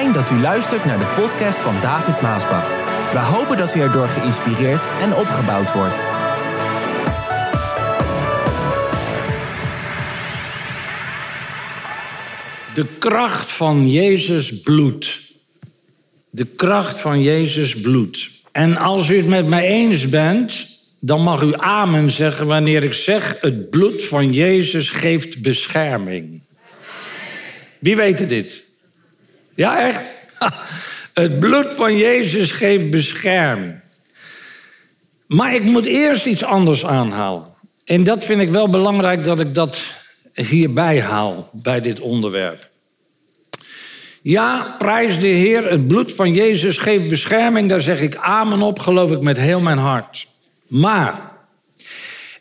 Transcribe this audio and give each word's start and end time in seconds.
Dat 0.00 0.30
u 0.30 0.40
luistert 0.40 0.84
naar 0.84 0.98
de 0.98 1.12
podcast 1.16 1.58
van 1.58 1.80
David 1.80 2.20
Maasbach. 2.20 2.68
We 3.12 3.18
hopen 3.18 3.56
dat 3.56 3.74
u 3.74 3.80
erdoor 3.80 4.08
geïnspireerd 4.08 4.82
en 5.00 5.14
opgebouwd 5.14 5.72
wordt. 5.72 5.94
De 12.74 12.86
kracht 12.98 13.50
van 13.50 13.90
Jezus 13.90 14.60
bloed. 14.60 15.20
De 16.30 16.44
kracht 16.44 17.00
van 17.00 17.22
Jezus 17.22 17.80
bloed. 17.80 18.30
En 18.52 18.78
als 18.78 19.08
u 19.08 19.16
het 19.16 19.26
met 19.26 19.46
mij 19.46 19.66
eens 19.66 20.08
bent, 20.08 20.66
dan 21.00 21.22
mag 21.22 21.42
u 21.42 21.52
amen 21.56 22.10
zeggen 22.10 22.46
wanneer 22.46 22.82
ik 22.82 22.94
zeg: 22.94 23.36
het 23.40 23.70
bloed 23.70 24.04
van 24.04 24.32
Jezus 24.32 24.90
geeft 24.90 25.42
bescherming. 25.42 26.42
Wie 27.78 27.96
weet 27.96 28.28
dit? 28.28 28.68
Ja, 29.60 29.86
echt? 29.86 30.14
Het 31.14 31.40
bloed 31.40 31.74
van 31.74 31.96
Jezus 31.96 32.52
geeft 32.52 32.90
bescherming. 32.90 33.80
Maar 35.26 35.54
ik 35.54 35.62
moet 35.62 35.86
eerst 35.86 36.26
iets 36.26 36.44
anders 36.44 36.84
aanhalen. 36.84 37.44
En 37.84 38.04
dat 38.04 38.24
vind 38.24 38.40
ik 38.40 38.50
wel 38.50 38.68
belangrijk 38.68 39.24
dat 39.24 39.40
ik 39.40 39.54
dat 39.54 39.82
hierbij 40.34 41.00
haal, 41.00 41.50
bij 41.52 41.80
dit 41.80 42.00
onderwerp. 42.00 42.68
Ja, 44.22 44.74
prijs 44.78 45.20
de 45.20 45.26
Heer, 45.26 45.70
het 45.70 45.88
bloed 45.88 46.12
van 46.12 46.32
Jezus 46.32 46.78
geeft 46.78 47.08
bescherming. 47.08 47.68
Daar 47.68 47.80
zeg 47.80 48.00
ik 48.00 48.16
amen 48.16 48.62
op, 48.62 48.78
geloof 48.78 49.12
ik 49.12 49.22
met 49.22 49.38
heel 49.38 49.60
mijn 49.60 49.78
hart. 49.78 50.26
Maar 50.66 51.32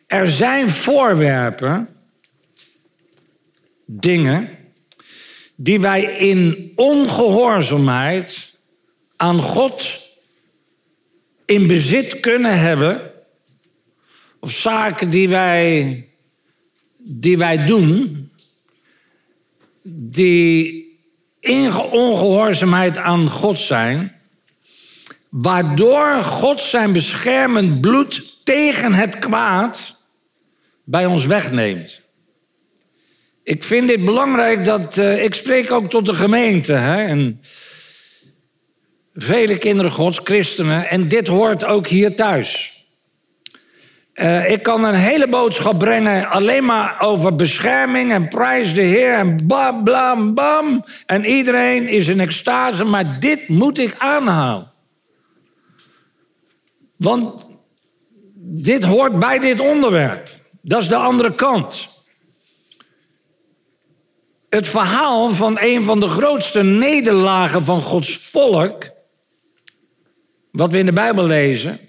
er 0.08 0.28
zijn 0.28 0.70
voorwerpen, 0.70 1.90
dingen, 3.86 4.59
die 5.62 5.80
wij 5.80 6.02
in 6.04 6.72
ongehoorzaamheid 6.76 8.58
aan 9.16 9.40
God 9.40 10.08
in 11.46 11.68
bezit 11.68 12.20
kunnen 12.20 12.60
hebben, 12.60 13.12
of 14.40 14.52
zaken 14.52 15.10
die 15.10 15.30
wij, 15.30 16.08
die 16.98 17.38
wij 17.38 17.66
doen, 17.66 18.32
die 19.82 20.88
in 21.40 21.76
ongehoorzaamheid 21.76 22.98
aan 22.98 23.30
God 23.30 23.58
zijn, 23.58 24.16
waardoor 25.30 26.22
God 26.22 26.62
zijn 26.62 26.94
beschermend 26.94 27.82
bloed 27.82 28.40
tegen 28.44 28.94
het 28.94 29.20
kwaad 29.20 30.02
bij 30.84 31.06
ons 31.06 31.26
wegneemt. 31.26 32.02
Ik 33.50 33.64
vind 33.64 33.88
dit 33.88 34.06
belangrijk 34.06 34.66
dat. 34.66 34.98
Uh, 34.98 35.24
ik 35.24 35.34
spreek 35.34 35.72
ook 35.72 35.90
tot 35.90 36.06
de 36.06 36.14
gemeente. 36.14 36.74
Hè, 36.74 37.04
en 37.04 37.42
vele 39.14 39.58
kinderen 39.58 39.92
Gods, 39.92 40.20
christenen. 40.24 40.90
En 40.90 41.08
dit 41.08 41.28
hoort 41.28 41.66
ook 41.66 41.88
hier 41.88 42.16
thuis. 42.16 42.78
Uh, 44.14 44.52
ik 44.52 44.64
kan 44.64 44.84
een 44.84 44.96
hele 44.96 45.28
boodschap 45.28 45.80
brengen 45.80 46.30
alleen 46.30 46.66
maar 46.66 47.02
over 47.02 47.36
bescherming 47.36 48.12
en 48.12 48.28
prijs 48.28 48.74
de 48.74 48.82
Heer 48.82 49.14
en 49.14 49.48
bam, 49.48 49.84
blam, 49.84 50.34
bam. 50.34 50.86
En 51.06 51.26
iedereen 51.26 51.88
is 51.88 52.08
in 52.08 52.20
extase, 52.20 52.84
maar 52.84 53.20
dit 53.20 53.48
moet 53.48 53.78
ik 53.78 53.96
aanhalen. 53.98 54.72
Want 56.96 57.46
dit 58.36 58.84
hoort 58.84 59.20
bij 59.20 59.40
dit 59.40 59.60
onderwerp. 59.60 60.30
Dat 60.62 60.82
is 60.82 60.88
de 60.88 60.96
andere 60.96 61.36
kant. 61.36 61.98
Het 64.50 64.68
verhaal 64.68 65.30
van 65.30 65.58
een 65.60 65.86
van 65.86 66.00
de 66.00 66.08
grootste 66.08 66.64
nederlagen 66.64 67.64
van 67.64 67.82
Gods 67.82 68.18
volk, 68.18 68.90
wat 70.52 70.72
we 70.72 70.78
in 70.78 70.86
de 70.86 70.94
Bijbel 70.94 71.26
lezen, 71.26 71.80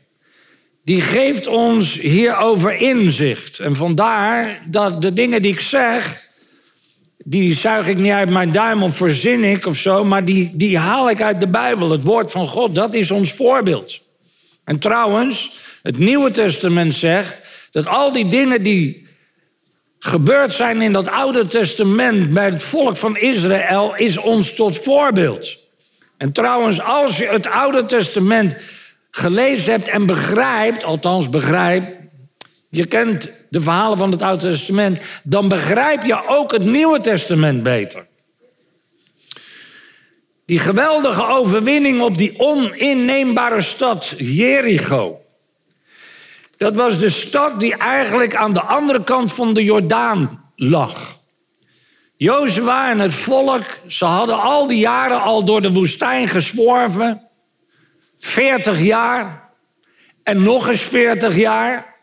die 0.84 1.00
geeft 1.00 1.46
ons 1.46 1.92
hierover 1.92 2.76
inzicht. 2.76 3.58
En 3.58 3.74
vandaar 3.74 4.62
dat 4.66 5.02
de 5.02 5.12
dingen 5.12 5.42
die 5.42 5.52
ik 5.52 5.60
zeg, 5.60 6.28
die 7.24 7.54
zuig 7.54 7.88
ik 7.88 7.98
niet 7.98 8.12
uit 8.12 8.30
mijn 8.30 8.52
duim 8.52 8.82
of 8.82 8.96
verzin 8.96 9.44
ik 9.44 9.66
of 9.66 9.76
zo, 9.76 10.04
maar 10.04 10.24
die, 10.24 10.50
die 10.52 10.78
haal 10.78 11.10
ik 11.10 11.22
uit 11.22 11.40
de 11.40 11.48
Bijbel. 11.48 11.90
Het 11.90 12.04
woord 12.04 12.30
van 12.30 12.46
God, 12.46 12.74
dat 12.74 12.94
is 12.94 13.10
ons 13.10 13.32
voorbeeld. 13.32 14.00
En 14.64 14.78
trouwens, 14.78 15.50
het 15.82 15.98
Nieuwe 15.98 16.30
Testament 16.30 16.94
zegt 16.94 17.36
dat 17.70 17.86
al 17.86 18.12
die 18.12 18.28
dingen 18.28 18.62
die 18.62 18.99
gebeurd 20.02 20.52
zijn 20.52 20.82
in 20.82 20.92
dat 20.92 21.08
Oude 21.08 21.46
Testament 21.46 22.30
bij 22.30 22.44
het 22.44 22.62
volk 22.62 22.96
van 22.96 23.16
Israël, 23.16 23.96
is 23.96 24.18
ons 24.18 24.54
tot 24.54 24.76
voorbeeld. 24.76 25.58
En 26.16 26.32
trouwens, 26.32 26.80
als 26.80 27.16
je 27.16 27.26
het 27.26 27.46
Oude 27.46 27.84
Testament 27.84 28.56
gelezen 29.10 29.70
hebt 29.72 29.88
en 29.88 30.06
begrijpt, 30.06 30.84
althans 30.84 31.28
begrijpt, 31.28 31.92
je 32.70 32.86
kent 32.86 33.28
de 33.48 33.60
verhalen 33.60 33.98
van 33.98 34.10
het 34.10 34.22
Oude 34.22 34.50
Testament, 34.50 34.98
dan 35.22 35.48
begrijp 35.48 36.04
je 36.04 36.28
ook 36.28 36.52
het 36.52 36.64
Nieuwe 36.64 37.00
Testament 37.00 37.62
beter. 37.62 38.06
Die 40.44 40.58
geweldige 40.58 41.26
overwinning 41.26 42.00
op 42.00 42.18
die 42.18 42.34
oninneembare 42.38 43.62
stad 43.62 44.14
Jericho. 44.16 45.20
Dat 46.60 46.76
was 46.76 46.98
de 46.98 47.10
stad 47.10 47.60
die 47.60 47.76
eigenlijk 47.76 48.34
aan 48.34 48.52
de 48.52 48.62
andere 48.62 49.04
kant 49.04 49.32
van 49.32 49.54
de 49.54 49.64
Jordaan 49.64 50.50
lag. 50.56 51.16
Jozua 52.16 52.90
en 52.90 52.98
het 52.98 53.14
volk, 53.14 53.64
ze 53.86 54.04
hadden 54.04 54.40
al 54.40 54.66
die 54.66 54.78
jaren 54.78 55.20
al 55.20 55.44
door 55.44 55.62
de 55.62 55.72
woestijn 55.72 56.28
gesworven. 56.28 57.22
40 58.18 58.80
jaar 58.80 59.48
en 60.22 60.42
nog 60.42 60.68
eens 60.68 60.80
40 60.80 61.36
jaar. 61.36 61.94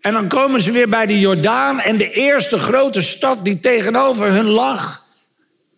En 0.00 0.12
dan 0.12 0.28
komen 0.28 0.60
ze 0.60 0.70
weer 0.70 0.88
bij 0.88 1.06
de 1.06 1.18
Jordaan 1.18 1.80
en 1.80 1.96
de 1.96 2.10
eerste 2.10 2.58
grote 2.58 3.02
stad 3.02 3.44
die 3.44 3.60
tegenover 3.60 4.26
hun 4.26 4.48
lag 4.48 5.04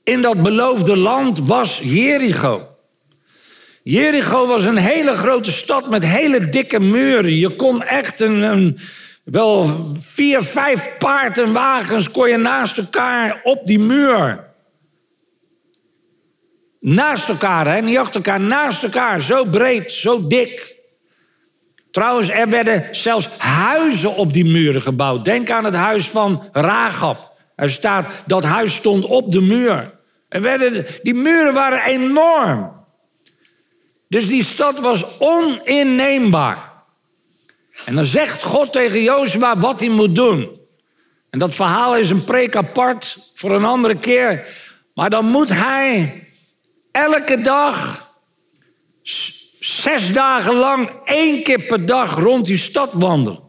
in 0.05 0.23
dat 0.23 0.43
beloofde 0.43 0.97
land 0.97 1.39
was 1.39 1.81
Jericho. 1.83 2.76
Jericho 3.89 4.47
was 4.47 4.65
een 4.65 4.77
hele 4.77 5.13
grote 5.13 5.53
stad 5.53 5.91
met 5.91 6.07
hele 6.07 6.49
dikke 6.49 6.81
muren. 6.81 7.37
Je 7.37 7.57
kon 7.57 7.83
echt 7.83 8.21
een, 8.21 8.79
wel 9.25 9.85
vier, 9.99 10.43
vijf 10.43 10.89
paardenwagens 10.99 12.09
naast 12.37 12.79
elkaar 12.79 13.41
op 13.43 13.67
die 13.67 13.79
muur. 13.79 14.45
Naast 16.81 17.29
elkaar, 17.29 17.67
hè? 17.67 17.81
niet 17.81 17.99
achter 17.99 18.15
elkaar, 18.15 18.41
naast 18.41 18.83
elkaar. 18.83 19.21
Zo 19.21 19.45
breed, 19.45 19.93
zo 19.93 20.27
dik. 20.27 20.77
Trouwens, 21.91 22.29
er 22.29 22.49
werden 22.49 22.89
zelfs 22.91 23.29
huizen 23.39 24.15
op 24.15 24.33
die 24.33 24.45
muren 24.45 24.83
gebouwd. 24.83 25.25
Denk 25.25 25.51
aan 25.51 25.65
het 25.65 25.75
huis 25.75 26.09
van 26.09 26.43
Ragab. 26.53 27.33
Er 27.57 27.71
staat, 27.71 28.07
dat 28.27 28.45
huis 28.45 28.75
stond 28.75 29.05
op 29.05 29.33
de 29.33 29.41
muur. 29.41 29.95
Er 30.29 30.43
werden, 30.43 30.87
die 31.03 31.15
muren 31.15 31.55
waren 31.55 31.85
enorm. 31.85 32.77
Dus 34.09 34.27
die 34.27 34.45
stad 34.45 34.81
was 34.81 35.19
oninneembaar. 35.19 36.73
En 37.85 37.95
dan 37.95 38.05
zegt 38.05 38.43
God 38.43 38.73
tegen 38.73 39.03
Jozua 39.03 39.59
wat 39.59 39.81
hij 39.81 39.89
moet 39.89 40.15
doen. 40.15 40.49
En 41.31 41.39
dat 41.39 41.55
verhaal 41.55 41.97
is 41.97 42.11
een 42.11 42.25
preek 42.25 42.57
apart 42.57 43.19
voor 43.35 43.51
een 43.51 43.65
andere 43.65 43.99
keer. 43.99 44.49
Maar 44.95 45.11
dan 45.11 45.25
moet 45.25 45.51
hij 45.51 46.25
elke 46.91 47.41
dag, 47.41 48.07
zes 49.61 50.13
dagen 50.13 50.55
lang, 50.55 50.91
één 51.05 51.43
keer 51.43 51.61
per 51.61 51.87
dag 51.87 52.19
rond 52.19 52.47
die 52.47 52.59
stad 52.59 52.95
wandelen. 52.95 53.41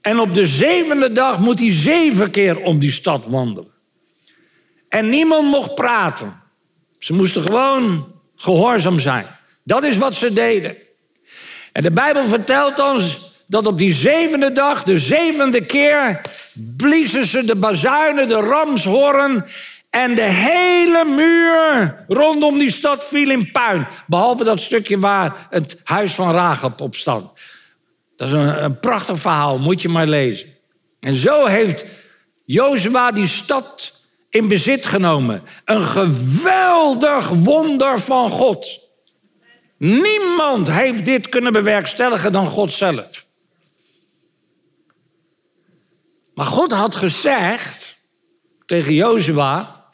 En 0.00 0.18
op 0.20 0.34
de 0.34 0.46
zevende 0.46 1.12
dag 1.12 1.38
moet 1.38 1.58
hij 1.58 1.72
zeven 1.72 2.30
keer 2.30 2.60
om 2.60 2.78
die 2.78 2.92
stad 2.92 3.26
wandelen. 3.26 3.70
En 4.88 5.08
niemand 5.08 5.48
mocht 5.48 5.74
praten. 5.74 6.42
Ze 6.98 7.12
moesten 7.12 7.42
gewoon 7.42 8.12
gehoorzaam 8.36 8.98
zijn. 8.98 9.26
Dat 9.64 9.82
is 9.82 9.96
wat 9.96 10.14
ze 10.14 10.32
deden. 10.32 10.76
En 11.72 11.82
de 11.82 11.90
Bijbel 11.90 12.24
vertelt 12.24 12.78
ons 12.78 13.30
dat 13.46 13.66
op 13.66 13.78
die 13.78 13.94
zevende 13.94 14.52
dag, 14.52 14.82
de 14.82 14.98
zevende 14.98 15.64
keer, 15.64 16.20
bliezen 16.76 17.26
ze 17.26 17.44
de 17.44 17.56
bazuinen, 17.56 18.28
de 18.28 18.34
ramshoorn. 18.34 19.44
En 19.90 20.14
de 20.14 20.22
hele 20.22 21.04
muur 21.04 21.96
rondom 22.08 22.58
die 22.58 22.72
stad 22.72 23.04
viel 23.04 23.30
in 23.30 23.50
puin. 23.50 23.86
Behalve 24.06 24.44
dat 24.44 24.60
stukje 24.60 24.98
waar 24.98 25.46
het 25.50 25.80
huis 25.84 26.12
van 26.12 26.32
Rahab 26.32 26.80
op 26.80 26.94
stond. 26.94 27.30
Dat 28.16 28.28
is 28.28 28.34
een, 28.34 28.64
een 28.64 28.78
prachtig 28.78 29.18
verhaal, 29.18 29.58
moet 29.58 29.82
je 29.82 29.88
maar 29.88 30.06
lezen. 30.06 30.48
En 31.00 31.14
zo 31.14 31.46
heeft 31.46 31.84
Jozua 32.44 33.10
die 33.10 33.26
stad 33.26 33.92
in 34.30 34.48
bezit 34.48 34.86
genomen. 34.86 35.42
Een 35.64 35.84
geweldig 35.84 37.28
wonder 37.28 38.00
van 38.00 38.30
God. 38.30 38.81
Niemand 39.82 40.70
heeft 40.70 41.04
dit 41.04 41.28
kunnen 41.28 41.52
bewerkstelligen 41.52 42.32
dan 42.32 42.46
God 42.46 42.70
zelf. 42.70 43.26
Maar 46.34 46.46
God 46.46 46.72
had 46.72 46.94
gezegd 46.94 47.96
tegen 48.66 48.94
Jozua: 48.94 49.84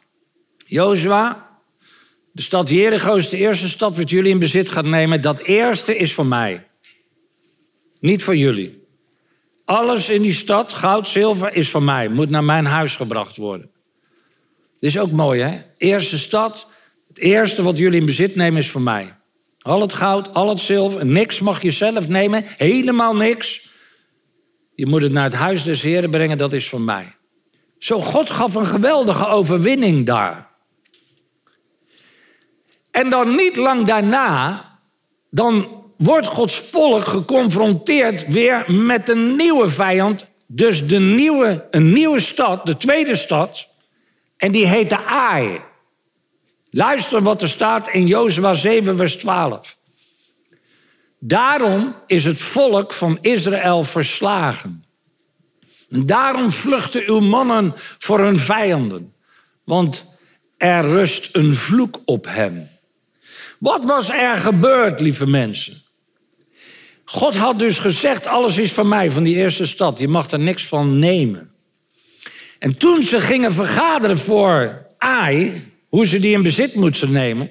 Jozua, 0.66 1.48
De 2.32 2.42
stad 2.42 2.68
Jericho 2.68 3.14
is 3.14 3.28
de 3.28 3.36
eerste 3.36 3.68
stad 3.68 3.96
wat 3.96 4.10
jullie 4.10 4.30
in 4.30 4.38
bezit 4.38 4.70
gaat 4.70 4.84
nemen. 4.84 5.20
Dat 5.20 5.40
eerste 5.40 5.96
is 5.96 6.14
voor 6.14 6.26
mij. 6.26 6.66
Niet 8.00 8.22
voor 8.22 8.36
jullie. 8.36 8.86
Alles 9.64 10.08
in 10.08 10.22
die 10.22 10.32
stad, 10.32 10.72
goud, 10.72 11.08
zilver, 11.08 11.54
is 11.54 11.70
van 11.70 11.84
mij. 11.84 12.08
Moet 12.08 12.30
naar 12.30 12.44
mijn 12.44 12.64
huis 12.64 12.96
gebracht 12.96 13.36
worden. 13.36 13.70
Dit 14.78 14.90
is 14.90 14.98
ook 14.98 15.10
mooi, 15.10 15.40
hè? 15.40 15.62
Eerste 15.76 16.18
stad. 16.18 16.66
Het 17.08 17.18
eerste 17.18 17.62
wat 17.62 17.78
jullie 17.78 18.00
in 18.00 18.06
bezit 18.06 18.34
nemen 18.34 18.58
is 18.58 18.70
voor 18.70 18.82
mij. 18.82 19.16
Al 19.68 19.80
het 19.80 19.92
goud, 19.92 20.34
al 20.34 20.48
het 20.48 20.60
zilver, 20.60 21.06
niks 21.06 21.40
mag 21.40 21.62
je 21.62 21.70
zelf 21.70 22.08
nemen. 22.08 22.44
Helemaal 22.56 23.16
niks. 23.16 23.68
Je 24.74 24.86
moet 24.86 25.02
het 25.02 25.12
naar 25.12 25.24
het 25.24 25.34
huis 25.34 25.62
des 25.62 25.82
Heren 25.82 26.10
brengen, 26.10 26.38
dat 26.38 26.52
is 26.52 26.68
van 26.68 26.84
mij. 26.84 27.14
Zo, 27.78 28.00
God 28.00 28.30
gaf 28.30 28.54
een 28.54 28.66
geweldige 28.66 29.26
overwinning 29.26 30.06
daar. 30.06 30.48
En 32.90 33.10
dan 33.10 33.36
niet 33.36 33.56
lang 33.56 33.86
daarna, 33.86 34.64
dan 35.30 35.84
wordt 35.96 36.26
Gods 36.26 36.54
volk 36.54 37.04
geconfronteerd 37.04 38.26
weer 38.26 38.64
met 38.72 39.08
een 39.08 39.36
nieuwe 39.36 39.68
vijand. 39.68 40.26
Dus 40.46 40.86
de 40.86 40.98
nieuwe, 40.98 41.66
een 41.70 41.92
nieuwe 41.92 42.20
stad, 42.20 42.66
de 42.66 42.76
tweede 42.76 43.16
stad. 43.16 43.68
En 44.36 44.52
die 44.52 44.66
heette 44.66 45.04
Ai. 45.04 45.60
Luister 46.70 47.22
wat 47.22 47.42
er 47.42 47.48
staat 47.48 47.88
in 47.88 48.06
Jozua 48.06 48.54
7, 48.54 48.96
vers 48.96 49.16
12. 49.16 49.76
Daarom 51.18 51.94
is 52.06 52.24
het 52.24 52.40
volk 52.40 52.92
van 52.92 53.18
Israël 53.20 53.84
verslagen. 53.84 54.84
En 55.90 56.06
daarom 56.06 56.50
vluchten 56.50 57.02
uw 57.06 57.20
mannen 57.20 57.74
voor 57.98 58.20
hun 58.20 58.38
vijanden, 58.38 59.14
want 59.64 60.04
er 60.56 60.84
rust 60.84 61.36
een 61.36 61.54
vloek 61.54 62.00
op 62.04 62.26
hen. 62.28 62.70
Wat 63.58 63.84
was 63.84 64.08
er 64.08 64.36
gebeurd, 64.36 65.00
lieve 65.00 65.26
mensen? 65.26 65.82
God 67.04 67.36
had 67.36 67.58
dus 67.58 67.78
gezegd: 67.78 68.26
alles 68.26 68.56
is 68.56 68.72
van 68.72 68.88
mij, 68.88 69.10
van 69.10 69.22
die 69.22 69.36
eerste 69.36 69.66
stad. 69.66 69.98
Je 69.98 70.08
mag 70.08 70.30
er 70.30 70.38
niks 70.38 70.66
van 70.66 70.98
nemen. 70.98 71.50
En 72.58 72.76
toen 72.76 73.02
ze 73.02 73.20
gingen 73.20 73.52
vergaderen 73.52 74.18
voor 74.18 74.86
Ai, 74.98 75.64
hoe 75.88 76.06
ze 76.06 76.18
die 76.18 76.32
in 76.32 76.42
bezit 76.42 76.74
moesten 76.74 77.12
nemen, 77.12 77.50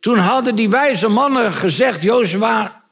toen 0.00 0.18
hadden 0.18 0.54
die 0.54 0.68
wijze 0.68 1.08
mannen 1.08 1.52
gezegd: 1.52 2.02
Jozua, 2.02 2.82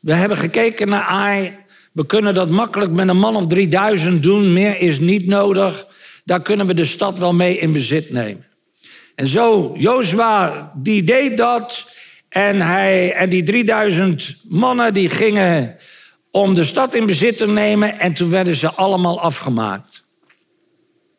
we 0.00 0.14
hebben 0.14 0.36
gekeken 0.36 0.88
naar 0.88 1.04
Ai. 1.04 1.56
We 1.92 2.06
kunnen 2.06 2.34
dat 2.34 2.50
makkelijk 2.50 2.90
met 2.90 3.08
een 3.08 3.18
man 3.18 3.36
of 3.36 3.46
3000 3.46 4.22
doen. 4.22 4.52
Meer 4.52 4.80
is 4.80 4.98
niet 4.98 5.26
nodig. 5.26 5.86
Daar 6.24 6.42
kunnen 6.42 6.66
we 6.66 6.74
de 6.74 6.84
stad 6.84 7.18
wel 7.18 7.34
mee 7.34 7.58
in 7.58 7.72
bezit 7.72 8.10
nemen. 8.10 8.46
En 9.14 9.26
zo, 9.26 9.74
Jozua, 9.76 10.72
die 10.74 11.02
deed 11.02 11.36
dat. 11.36 11.84
En, 12.28 12.60
hij, 12.60 13.12
en 13.12 13.28
die 13.28 13.42
3000 13.42 14.36
mannen 14.48 14.94
die 14.94 15.08
gingen 15.08 15.76
om 16.30 16.54
de 16.54 16.64
stad 16.64 16.94
in 16.94 17.06
bezit 17.06 17.36
te 17.36 17.46
nemen. 17.46 18.00
En 18.00 18.12
toen 18.12 18.30
werden 18.30 18.54
ze 18.54 18.70
allemaal 18.70 19.20
afgemaakt. 19.20 19.95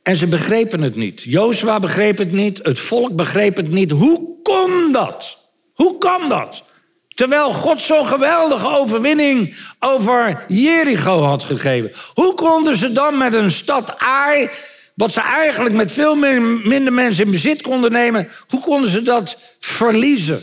En 0.07 0.15
ze 0.15 0.27
begrepen 0.27 0.81
het 0.81 0.95
niet. 0.95 1.21
Jozua 1.21 1.79
begreep 1.79 2.17
het 2.17 2.31
niet. 2.31 2.59
Het 2.63 2.79
volk 2.79 3.15
begreep 3.15 3.57
het 3.57 3.71
niet. 3.71 3.91
Hoe 3.91 4.41
kon 4.41 4.91
dat? 4.91 5.37
Hoe 5.73 5.97
kan 5.97 6.29
dat? 6.29 6.63
Terwijl 7.07 7.49
God 7.49 7.81
zo'n 7.81 8.05
geweldige 8.05 8.67
overwinning 8.67 9.57
over 9.79 10.45
Jericho 10.47 11.21
had 11.21 11.43
gegeven. 11.43 11.91
Hoe 12.13 12.33
konden 12.33 12.77
ze 12.77 12.91
dan 12.91 13.17
met 13.17 13.33
een 13.33 13.51
stad 13.51 13.97
Ai, 13.97 14.49
wat 14.95 15.11
ze 15.11 15.21
eigenlijk 15.21 15.75
met 15.75 15.91
veel 15.91 16.15
minder 16.15 16.93
mensen 16.93 17.25
in 17.25 17.31
bezit 17.31 17.61
konden 17.61 17.91
nemen, 17.91 18.29
hoe 18.47 18.61
konden 18.61 18.91
ze 18.91 19.01
dat 19.01 19.37
verliezen? 19.59 20.41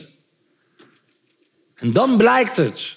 En 1.74 1.92
dan 1.92 2.16
blijkt 2.16 2.56
het 2.56 2.96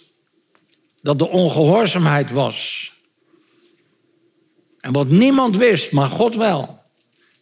dat 1.01 1.19
de 1.19 1.27
ongehoorzaamheid 1.27 2.31
was. 2.31 2.91
En 4.87 4.93
wat 4.93 5.07
niemand 5.07 5.57
wist, 5.57 5.91
maar 5.91 6.05
God 6.05 6.35
wel, 6.35 6.79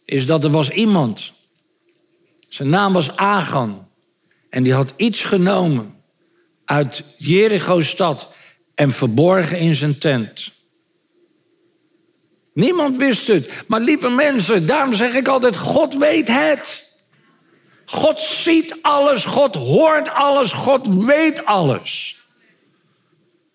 is 0.04 0.26
dat 0.26 0.44
er 0.44 0.50
was 0.50 0.70
iemand. 0.70 1.32
Zijn 2.48 2.68
naam 2.68 2.92
was 2.92 3.16
Agan. 3.16 3.88
En 4.50 4.62
die 4.62 4.72
had 4.72 4.92
iets 4.96 5.24
genomen 5.24 6.02
uit 6.64 7.02
Jericho-stad 7.16 8.28
en 8.74 8.90
verborgen 8.90 9.58
in 9.58 9.74
zijn 9.74 9.98
tent. 9.98 10.50
Niemand 12.52 12.96
wist 12.96 13.26
het. 13.26 13.52
Maar 13.66 13.80
lieve 13.80 14.08
mensen, 14.08 14.66
daarom 14.66 14.92
zeg 14.92 15.14
ik 15.14 15.28
altijd: 15.28 15.56
God 15.56 15.96
weet 15.96 16.28
het. 16.28 16.92
God 17.84 18.20
ziet 18.20 18.76
alles, 18.82 19.24
God 19.24 19.54
hoort 19.54 20.10
alles, 20.10 20.52
God 20.52 20.86
weet 20.86 21.44
alles. 21.44 22.20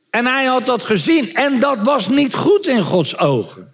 En 0.10 0.26
hij 0.26 0.46
had 0.46 0.66
dat 0.66 0.84
gezien 0.84 1.34
en 1.34 1.60
dat 1.60 1.78
was 1.84 2.08
niet 2.08 2.34
goed 2.34 2.68
in 2.68 2.82
Gods 2.82 3.18
ogen. 3.18 3.70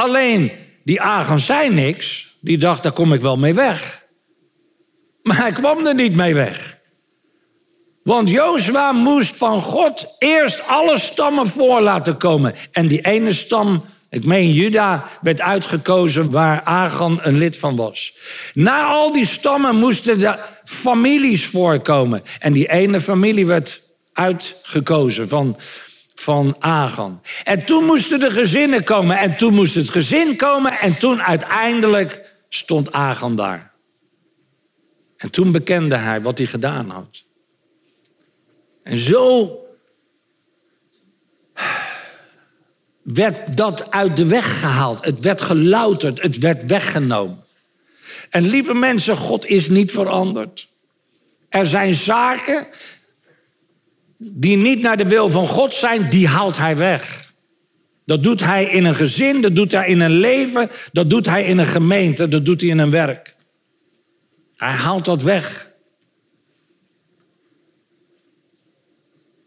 Alleen 0.00 0.52
die 0.84 1.00
Agan 1.00 1.38
zei 1.38 1.70
niks, 1.70 2.34
die 2.40 2.58
dacht 2.58 2.82
daar 2.82 2.92
kom 2.92 3.12
ik 3.12 3.20
wel 3.20 3.36
mee 3.36 3.54
weg. 3.54 4.04
Maar 5.22 5.36
hij 5.36 5.52
kwam 5.52 5.86
er 5.86 5.94
niet 5.94 6.16
mee 6.16 6.34
weg. 6.34 6.78
Want 8.02 8.30
Jozua 8.30 8.92
moest 8.92 9.36
van 9.36 9.60
God 9.60 10.14
eerst 10.18 10.66
alle 10.66 10.98
stammen 10.98 11.46
voor 11.46 11.80
laten 11.80 12.16
komen. 12.16 12.54
En 12.72 12.86
die 12.86 13.00
ene 13.00 13.32
stam, 13.32 13.84
ik 14.10 14.24
meen 14.24 14.52
Juda, 14.52 15.06
werd 15.20 15.40
uitgekozen 15.40 16.30
waar 16.30 16.62
Agan 16.62 17.18
een 17.22 17.38
lid 17.38 17.58
van 17.58 17.76
was. 17.76 18.14
Na 18.54 18.84
al 18.84 19.12
die 19.12 19.26
stammen 19.26 19.76
moesten 19.76 20.18
de 20.18 20.38
families 20.64 21.46
voorkomen. 21.46 22.22
En 22.38 22.52
die 22.52 22.70
ene 22.70 23.00
familie 23.00 23.46
werd 23.46 23.80
uitgekozen 24.12 25.28
van, 25.28 25.56
van 26.20 26.56
Agan. 26.58 27.22
En 27.44 27.64
toen 27.64 27.84
moesten 27.84 28.20
de 28.20 28.30
gezinnen 28.30 28.84
komen. 28.84 29.18
En 29.18 29.36
toen 29.36 29.54
moest 29.54 29.74
het 29.74 29.88
gezin 29.88 30.36
komen. 30.36 30.72
En 30.72 30.98
toen 30.98 31.22
uiteindelijk 31.22 32.34
stond 32.48 32.92
Agan 32.92 33.36
daar. 33.36 33.72
En 35.16 35.30
toen 35.30 35.52
bekende 35.52 35.96
hij 35.96 36.22
wat 36.22 36.38
hij 36.38 36.46
gedaan 36.46 36.90
had. 36.90 37.22
En 38.82 38.98
zo 38.98 39.58
werd 43.02 43.56
dat 43.56 43.90
uit 43.90 44.16
de 44.16 44.26
weg 44.26 44.60
gehaald. 44.60 45.04
Het 45.04 45.20
werd 45.20 45.40
gelouterd, 45.40 46.22
het 46.22 46.38
werd 46.38 46.64
weggenomen. 46.64 47.44
En 48.30 48.46
lieve 48.46 48.74
mensen, 48.74 49.16
God 49.16 49.46
is 49.46 49.68
niet 49.68 49.90
veranderd. 49.90 50.68
Er 51.48 51.66
zijn 51.66 51.94
zaken 51.94 52.66
die 54.22 54.56
niet 54.56 54.82
naar 54.82 54.96
de 54.96 55.06
wil 55.06 55.28
van 55.28 55.46
God 55.46 55.74
zijn, 55.74 56.08
die 56.08 56.28
haalt 56.28 56.56
Hij 56.56 56.76
weg. 56.76 57.32
Dat 58.04 58.22
doet 58.22 58.40
Hij 58.40 58.64
in 58.64 58.84
een 58.84 58.94
gezin, 58.94 59.40
dat 59.40 59.54
doet 59.54 59.72
Hij 59.72 59.88
in 59.88 60.00
een 60.00 60.18
leven, 60.18 60.70
dat 60.92 61.10
doet 61.10 61.26
Hij 61.26 61.44
in 61.44 61.58
een 61.58 61.66
gemeente, 61.66 62.28
dat 62.28 62.44
doet 62.44 62.60
Hij 62.60 62.70
in 62.70 62.78
een 62.78 62.90
werk. 62.90 63.34
Hij 64.56 64.72
haalt 64.72 65.04
dat 65.04 65.22
weg. 65.22 65.68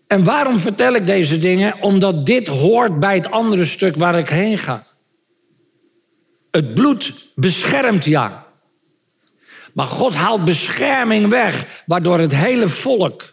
En 0.07 0.23
waarom 0.23 0.57
vertel 0.57 0.93
ik 0.93 1.05
deze 1.05 1.37
dingen? 1.37 1.81
Omdat 1.81 2.25
dit 2.25 2.47
hoort 2.47 2.99
bij 2.99 3.15
het 3.15 3.31
andere 3.31 3.65
stuk 3.65 3.95
waar 3.95 4.19
ik 4.19 4.29
heen 4.29 4.57
ga. 4.57 4.83
Het 6.51 6.73
bloed 6.73 7.13
beschermt 7.35 8.05
ja. 8.05 8.47
Maar 9.73 9.85
God 9.85 10.13
haalt 10.13 10.45
bescherming 10.45 11.29
weg, 11.29 11.83
waardoor 11.85 12.19
het 12.19 12.35
hele 12.35 12.67
volk 12.67 13.32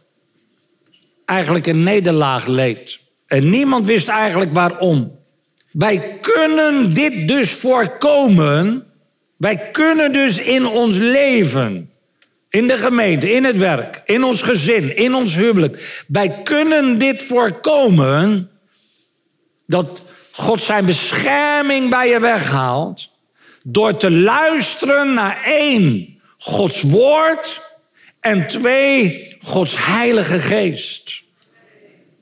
eigenlijk 1.31 1.67
een 1.67 1.83
nederlaag 1.83 2.47
leed. 2.47 2.99
En 3.27 3.51
niemand 3.51 3.87
wist 3.87 4.09
eigenlijk 4.09 4.55
waarom. 4.55 5.19
Wij 5.71 6.19
kunnen 6.21 6.95
dit 6.95 7.29
dus 7.29 7.51
voorkomen. 7.51 8.87
Wij 9.37 9.57
kunnen 9.57 10.13
dus 10.13 10.39
in 10.39 10.67
ons 10.67 10.97
leven 10.97 11.91
in 12.51 12.67
de 12.67 12.79
gemeente, 12.79 13.33
in 13.33 13.45
het 13.45 13.57
werk, 13.57 14.03
in 14.05 14.25
ons 14.25 14.43
gezin, 14.43 14.97
in 14.97 15.15
ons 15.15 15.35
huwelijk. 15.35 16.05
Wij 16.07 16.43
kunnen 16.43 16.99
dit 16.99 17.23
voorkomen 17.23 18.51
dat 19.67 20.03
God 20.31 20.63
zijn 20.63 20.85
bescherming 20.85 21.91
bij 21.91 22.09
je 22.09 22.21
weghaalt 22.21 23.09
door 23.63 23.97
te 23.97 24.11
luisteren 24.11 25.15
naar 25.15 25.43
één, 25.45 26.19
Gods 26.39 26.83
woord 26.83 27.70
en 28.21 28.47
twee, 28.47 29.37
Gods 29.41 29.77
heilige 29.77 30.39
geest. 30.39 31.23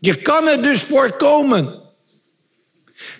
Je 0.00 0.14
kan 0.14 0.46
het 0.46 0.62
dus 0.62 0.82
voorkomen. 0.82 1.82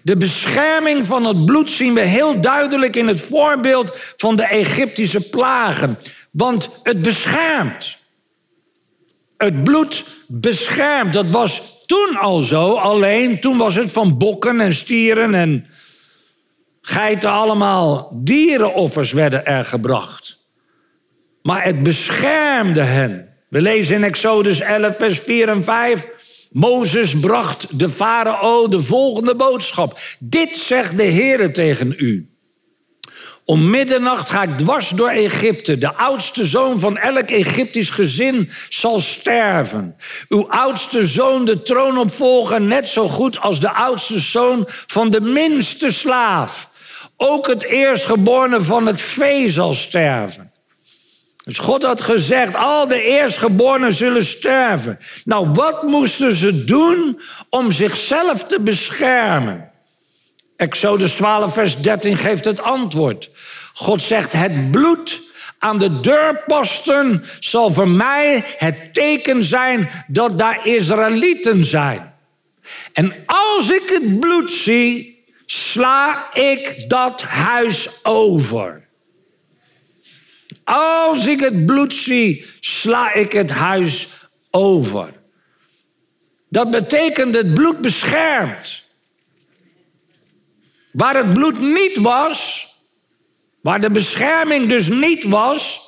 De 0.03 0.17
bescherming 0.17 1.05
van 1.05 1.25
het 1.25 1.45
bloed 1.45 1.71
zien 1.71 1.95
we 1.95 2.01
heel 2.01 2.41
duidelijk 2.41 2.97
in 2.97 3.07
het 3.09 3.21
voorbeeld 3.21 3.91
van 4.17 4.37
de 4.37 4.43
Egyptische 4.43 5.29
plagen. 5.29 5.99
Want 6.31 6.69
het 6.83 7.03
beschermt. 7.03 7.97
Het 9.37 9.65
bloed 9.65 10.05
beschermt. 10.27 11.13
Dat 11.13 11.31
was 11.31 11.63
toen 11.87 12.17
al 12.17 12.39
zo, 12.39 12.75
alleen 12.75 13.41
toen 13.41 13.59
was 13.59 13.75
het 13.75 13.93
van 13.93 14.19
bokken 14.19 14.61
en 14.61 14.73
stieren 14.73 15.35
en 15.35 15.67
geiten 16.81 17.31
allemaal. 17.31 18.11
Dierenoffers 18.15 19.13
werden 19.13 19.47
er 19.47 19.65
gebracht. 19.65 20.38
Maar 21.49 21.65
het 21.65 21.83
beschermde 21.83 22.81
hen. 22.81 23.29
We 23.49 23.61
lezen 23.61 23.95
in 23.95 24.05
Exodus 24.05 24.61
11, 24.61 24.97
vers 24.97 25.19
4 25.19 25.49
en 25.49 25.65
5. 25.65 26.07
Mozes 26.53 27.21
bracht 27.21 27.79
de 27.79 27.89
farao 27.89 28.69
de 28.69 28.83
volgende 28.83 29.35
boodschap. 29.35 30.01
Dit 30.19 30.57
zegt 30.57 30.97
de 30.97 31.05
Heere 31.05 31.51
tegen 31.51 31.95
u. 31.97 32.29
Om 33.45 33.71
middernacht 33.71 34.31
ga 34.31 34.43
ik 34.43 34.57
dwars 34.57 34.89
door 34.89 35.09
Egypte. 35.09 35.79
De 35.79 35.95
oudste 35.95 36.47
zoon 36.47 36.79
van 36.79 36.99
elk 36.99 37.31
Egyptisch 37.31 37.91
gezin 37.91 38.51
zal 38.69 38.99
sterven. 38.99 39.97
Uw 40.29 40.51
oudste 40.51 41.07
zoon 41.07 41.45
de 41.45 41.63
troon 41.63 41.99
opvolgen, 41.99 42.67
net 42.67 42.87
zo 42.87 43.09
goed 43.09 43.41
als 43.41 43.61
de 43.61 43.73
oudste 43.73 44.21
zoon 44.21 44.65
van 44.67 45.11
de 45.11 45.21
minste 45.21 45.93
slaaf. 45.93 46.71
Ook 47.17 47.47
het 47.47 47.65
eerstgeborene 47.65 48.61
van 48.61 48.87
het 48.87 49.01
vee 49.01 49.49
zal 49.49 49.75
sterven. 49.75 50.57
Dus 51.49 51.59
God 51.59 51.83
had 51.83 52.01
gezegd, 52.01 52.55
al 52.55 52.89
de 52.89 53.03
eerstgeborenen 53.03 53.93
zullen 53.93 54.25
sterven. 54.25 54.99
Nou, 55.25 55.49
wat 55.53 55.83
moesten 55.83 56.37
ze 56.37 56.65
doen 56.65 57.21
om 57.49 57.73
zichzelf 57.73 58.45
te 58.45 58.61
beschermen? 58.61 59.71
Exodus 60.57 61.13
12, 61.13 61.53
vers 61.53 61.77
13 61.77 62.17
geeft 62.17 62.45
het 62.45 62.63
antwoord. 62.63 63.31
God 63.75 64.03
zegt, 64.03 64.33
het 64.33 64.71
bloed 64.71 65.21
aan 65.59 65.79
de 65.79 66.01
deurposten 66.01 67.25
zal 67.41 67.71
voor 67.71 67.89
mij 67.89 68.45
het 68.57 68.95
teken 68.95 69.45
zijn 69.45 69.91
dat 70.07 70.39
daar 70.39 70.67
Israëlieten 70.67 71.65
zijn. 71.65 72.15
En 72.93 73.15
als 73.27 73.71
ik 73.71 73.89
het 73.89 74.21
bloed 74.21 74.51
zie, 74.51 75.25
sla 75.47 76.35
ik 76.35 76.85
dat 76.89 77.23
huis 77.23 77.89
over. 78.03 78.88
Als 80.69 81.27
ik 81.27 81.41
het 81.41 81.67
bloed 81.67 81.95
zie, 81.95 82.47
sla 82.61 83.13
ik 83.13 83.33
het 83.33 83.51
huis 83.51 84.09
over. 84.51 85.13
Dat 86.49 86.71
betekent 86.71 87.35
het 87.35 87.55
bloed 87.55 87.81
beschermt. 87.81 88.85
Waar 90.93 91.17
het 91.17 91.35
bloed 91.35 91.61
niet 91.61 91.99
was, 91.99 92.67
waar 93.61 93.81
de 93.81 93.91
bescherming 93.91 94.69
dus 94.69 94.87
niet 94.87 95.25
was, 95.25 95.81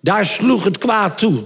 daar 0.00 0.26
sloeg 0.26 0.64
het 0.64 0.78
kwaad 0.78 1.18
toe. 1.18 1.44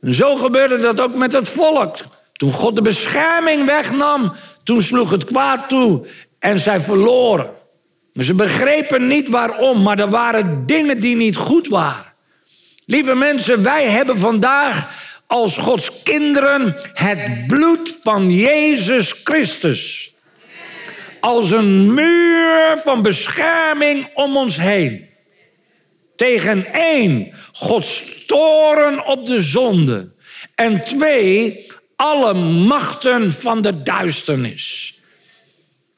En 0.00 0.14
zo 0.14 0.34
gebeurde 0.34 0.76
dat 0.76 1.00
ook 1.00 1.14
met 1.14 1.32
het 1.32 1.48
volk. 1.48 1.96
Toen 2.32 2.52
God 2.52 2.76
de 2.76 2.82
bescherming 2.82 3.64
wegnam, 3.64 4.32
toen 4.64 4.82
sloeg 4.82 5.10
het 5.10 5.24
kwaad 5.24 5.68
toe 5.68 6.06
en 6.38 6.58
zij 6.58 6.80
verloren. 6.80 7.50
Ze 8.18 8.34
begrepen 8.34 9.06
niet 9.06 9.28
waarom, 9.28 9.82
maar 9.82 9.98
er 9.98 10.10
waren 10.10 10.66
dingen 10.66 10.98
die 10.98 11.16
niet 11.16 11.36
goed 11.36 11.68
waren. 11.68 12.12
Lieve 12.86 13.14
mensen, 13.14 13.62
wij 13.62 13.90
hebben 13.90 14.18
vandaag 14.18 15.04
als 15.26 15.56
Gods 15.56 16.02
kinderen 16.02 16.76
het 16.92 17.46
bloed 17.46 17.96
van 18.02 18.30
Jezus 18.30 19.14
Christus. 19.24 20.14
Als 21.20 21.50
een 21.50 21.94
muur 21.94 22.76
van 22.76 23.02
bescherming 23.02 24.08
om 24.14 24.36
ons 24.36 24.56
heen. 24.56 25.06
Tegen 26.16 26.72
één, 26.72 27.32
Gods 27.52 28.02
toren 28.26 29.06
op 29.06 29.26
de 29.26 29.42
zonde. 29.42 30.12
En 30.54 30.84
twee, 30.84 31.66
alle 31.96 32.34
machten 32.52 33.32
van 33.32 33.62
de 33.62 33.82
duisternis. 33.82 34.95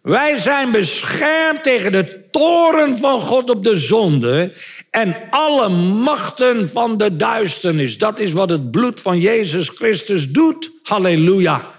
Wij 0.03 0.37
zijn 0.37 0.71
beschermd 0.71 1.63
tegen 1.63 1.93
de 1.93 2.31
toren 2.31 2.97
van 2.97 3.21
God 3.21 3.51
op 3.51 3.65
de 3.65 3.77
zonde 3.77 4.53
en 4.91 5.17
alle 5.31 5.69
machten 5.79 6.69
van 6.69 6.97
de 6.97 7.17
duisternis. 7.17 7.99
Dat 7.99 8.19
is 8.19 8.33
wat 8.33 8.51
het 8.51 8.71
bloed 8.71 9.01
van 9.01 9.21
Jezus 9.21 9.69
Christus 9.69 10.29
doet. 10.29 10.71
Halleluja. 10.83 11.71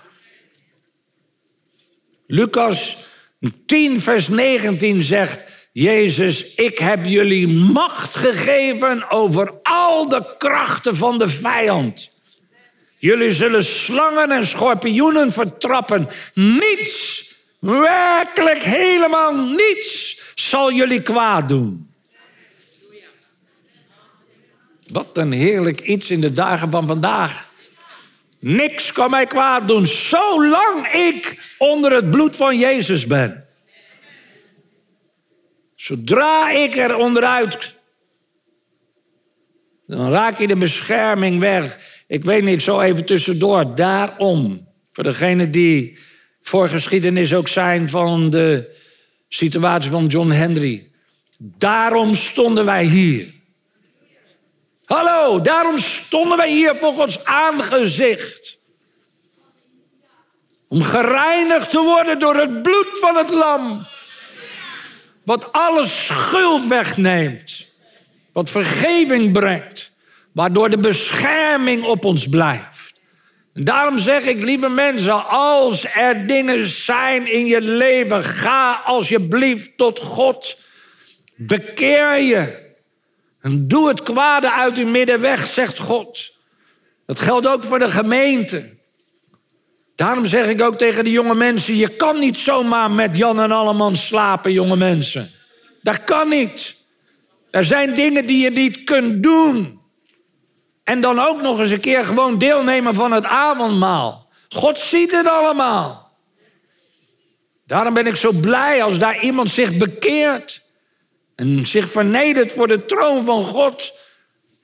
Lucas 2.28 2.98
10, 3.66 4.02
vers 4.02 4.28
19 4.28 5.04
zegt 5.04 5.44
Jezus, 5.72 6.54
ik 6.56 6.78
heb 6.78 7.06
jullie 7.06 7.48
macht 7.48 8.16
gegeven 8.16 9.12
over 9.12 9.54
al 9.64 10.10
de 10.10 10.36
krachten 10.38 10.96
van 10.96 11.18
de 11.18 11.28
vijand. 11.28 12.18
Jullie 12.98 13.32
zullen 13.32 13.66
slangen 13.66 14.32
en 14.32 14.46
schorpioenen 14.46 15.32
vertrappen. 15.32 16.08
Niets 16.34 17.29
Werkelijk 17.60 18.62
helemaal 18.62 19.34
niets 19.34 20.18
zal 20.36 20.72
jullie 20.72 21.02
kwaad 21.02 21.50
doen. 21.50 21.94
Wat 24.88 25.18
een 25.18 25.32
heerlijk 25.32 25.80
iets 25.80 26.12
in 26.12 26.22
de 26.22 26.32
dagen 26.32 26.72
van 26.72 26.88
vandaag. 26.88 27.48
Niks 28.40 28.92
kan 28.92 29.10
mij 29.10 29.28
kwaad 29.28 29.68
doen, 29.68 29.88
zolang 29.88 30.88
ik 30.88 31.54
onder 31.58 31.92
het 31.92 32.12
bloed 32.12 32.36
van 32.36 32.58
Jezus 32.58 33.08
ben. 33.08 33.48
Zodra 35.76 36.52
ik 36.52 36.76
er 36.76 36.96
onderuit, 36.96 37.74
dan 39.88 40.12
raak 40.12 40.38
je 40.38 40.48
de 40.48 40.56
bescherming 40.56 41.40
weg. 41.40 41.80
Ik 42.08 42.26
weet 42.26 42.44
niet, 42.44 42.62
zo 42.62 42.80
even 42.80 43.06
tussendoor. 43.06 43.76
Daarom, 43.76 44.68
voor 44.92 45.04
degene 45.04 45.50
die 45.50 45.98
voorgeschiedenis 46.50 47.34
ook 47.34 47.48
zijn 47.48 47.90
van 47.90 48.30
de 48.30 48.76
situatie 49.28 49.90
van 49.90 50.08
John 50.08 50.30
Henry. 50.30 50.90
Daarom 51.38 52.16
stonden 52.16 52.66
wij 52.66 52.86
hier. 52.86 53.34
Hallo, 54.86 55.42
daarom 55.42 55.78
stonden 55.78 56.38
wij 56.38 56.52
hier 56.52 56.76
voor 56.76 56.94
Gods 56.94 57.24
aangezicht. 57.24 58.58
Om 60.68 60.82
gereinigd 60.82 61.70
te 61.70 61.80
worden 61.80 62.20
door 62.20 62.36
het 62.36 62.62
bloed 62.62 62.98
van 63.00 63.16
het 63.16 63.30
lam. 63.30 63.86
Wat 65.24 65.52
alle 65.52 65.86
schuld 65.86 66.68
wegneemt. 66.68 67.66
Wat 68.32 68.50
vergeving 68.50 69.32
brengt. 69.32 69.92
Waardoor 70.32 70.70
de 70.70 70.78
bescherming 70.78 71.84
op 71.84 72.06
ons 72.06 72.28
blijft. 72.28 72.89
Daarom 73.62 73.98
zeg 73.98 74.26
ik, 74.26 74.44
lieve 74.44 74.70
mensen, 74.70 75.28
als 75.28 75.86
er 75.96 76.28
dingen 76.28 76.68
zijn 76.68 77.32
in 77.32 77.46
je 77.46 77.62
leven, 77.62 78.24
ga 78.24 78.82
alsjeblieft 78.86 79.78
tot 79.78 80.00
God. 80.00 80.58
Bekeer 81.36 82.20
je. 82.20 82.68
En 83.42 83.68
doe 83.68 83.88
het 83.88 84.04
kwade 84.04 84.52
uit 84.52 84.78
uw 84.78 84.88
midden 84.88 85.22
weg, 85.22 85.48
zegt 85.48 85.80
God. 85.80 86.32
Dat 87.06 87.20
geldt 87.20 87.48
ook 87.48 87.64
voor 87.64 87.80
de 87.80 87.92
gemeente. 87.92 88.70
Daarom 89.96 90.26
zeg 90.26 90.48
ik 90.48 90.62
ook 90.62 90.78
tegen 90.78 91.04
de 91.04 91.12
jonge 91.12 91.36
mensen: 91.36 91.76
je 91.76 91.96
kan 91.96 92.20
niet 92.20 92.38
zomaar 92.38 92.92
met 92.92 93.18
Jan 93.18 93.40
en 93.40 93.52
Alleman 93.52 93.96
slapen, 93.96 94.52
jonge 94.52 94.76
mensen. 94.76 95.32
Dat 95.82 96.04
kan 96.04 96.30
niet. 96.30 96.76
Er 97.50 97.64
zijn 97.64 97.94
dingen 97.94 98.28
die 98.28 98.44
je 98.44 98.52
niet 98.52 98.84
kunt 98.84 99.24
doen. 99.24 99.79
En 100.90 101.02
dan 101.02 101.20
ook 101.20 101.42
nog 101.42 101.60
eens 101.60 101.70
een 101.70 101.80
keer 101.80 102.04
gewoon 102.04 102.38
deelnemen 102.38 102.94
van 102.94 103.12
het 103.12 103.26
avondmaal. 103.26 104.28
God 104.50 104.78
ziet 104.78 105.12
het 105.12 105.28
allemaal. 105.28 106.12
Daarom 107.66 107.94
ben 107.94 108.08
ik 108.08 108.16
zo 108.16 108.32
blij 108.32 108.84
als 108.84 108.98
daar 108.98 109.24
iemand 109.24 109.50
zich 109.50 109.78
bekeert. 109.78 110.62
En 111.36 111.68
zich 111.68 111.90
vernedert 111.90 112.52
voor 112.52 112.68
de 112.68 112.86
troon 112.86 113.24
van 113.24 113.44
God. 113.44 113.94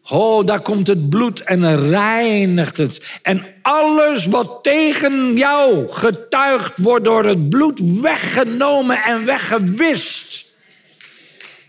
Oh, 0.09 0.45
daar 0.45 0.61
komt 0.61 0.87
het 0.87 1.09
bloed 1.09 1.41
en 1.41 1.89
reinigt 1.89 2.77
het. 2.77 3.19
En 3.21 3.45
alles 3.61 4.25
wat 4.25 4.59
tegen 4.61 5.33
jou 5.33 5.87
getuigd 5.87 6.71
wordt 6.75 7.05
door 7.05 7.25
het 7.25 7.49
bloed 7.49 7.99
weggenomen 8.01 9.03
en 9.03 9.25
weggewist. 9.25 10.45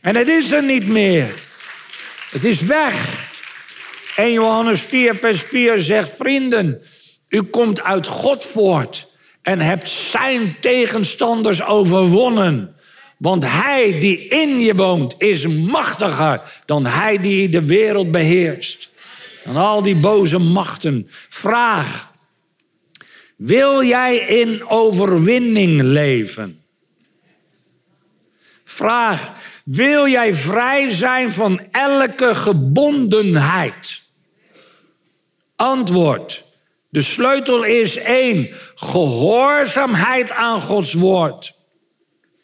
En 0.00 0.16
het 0.16 0.28
is 0.28 0.50
er 0.50 0.62
niet 0.62 0.88
meer. 0.88 1.34
Het 2.30 2.44
is 2.44 2.60
weg. 2.60 3.25
1 4.16 4.32
Johannes 4.32 4.80
4, 4.80 5.14
vers 5.14 5.42
4 5.42 5.80
zegt: 5.80 6.16
Vrienden, 6.16 6.82
u 7.28 7.42
komt 7.42 7.82
uit 7.82 8.06
God 8.06 8.44
voort 8.44 9.06
en 9.42 9.60
hebt 9.60 9.88
zijn 9.88 10.56
tegenstanders 10.60 11.62
overwonnen. 11.62 12.74
Want 13.18 13.44
hij 13.44 13.98
die 13.98 14.28
in 14.28 14.60
je 14.60 14.74
woont 14.74 15.14
is 15.18 15.46
machtiger 15.46 16.62
dan 16.66 16.86
hij 16.86 17.20
die 17.20 17.48
de 17.48 17.66
wereld 17.66 18.10
beheerst. 18.10 18.90
Dan 19.44 19.56
al 19.56 19.82
die 19.82 19.96
boze 19.96 20.38
machten. 20.38 21.06
Vraag: 21.28 22.12
Wil 23.36 23.84
jij 23.84 24.16
in 24.16 24.68
overwinning 24.68 25.82
leven? 25.82 26.60
Vraag: 28.64 29.32
Wil 29.64 30.08
jij 30.08 30.34
vrij 30.34 30.90
zijn 30.90 31.30
van 31.30 31.60
elke 31.70 32.34
gebondenheid? 32.34 34.04
Antwoord. 35.56 36.44
De 36.88 37.02
sleutel 37.02 37.64
is 37.64 37.96
één, 37.96 38.48
gehoorzaamheid 38.74 40.30
aan 40.30 40.60
Gods 40.60 40.92
woord. 40.92 41.54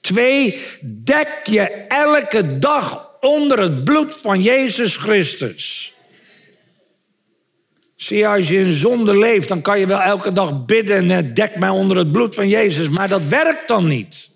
Twee, 0.00 0.60
dek 0.82 1.40
je 1.42 1.62
elke 1.88 2.58
dag 2.58 3.10
onder 3.20 3.58
het 3.58 3.84
bloed 3.84 4.18
van 4.22 4.42
Jezus 4.42 4.96
Christus. 4.96 5.94
Zie 7.96 8.18
je, 8.18 8.26
als 8.26 8.48
je 8.48 8.58
in 8.58 8.72
zonde 8.72 9.18
leeft, 9.18 9.48
dan 9.48 9.62
kan 9.62 9.78
je 9.78 9.86
wel 9.86 10.00
elke 10.00 10.32
dag 10.32 10.64
bidden 10.64 11.10
en 11.10 11.34
dek 11.34 11.56
mij 11.56 11.68
onder 11.68 11.96
het 11.96 12.12
bloed 12.12 12.34
van 12.34 12.48
Jezus, 12.48 12.88
maar 12.88 13.08
dat 13.08 13.22
werkt 13.22 13.68
dan 13.68 13.86
niet. 13.86 14.30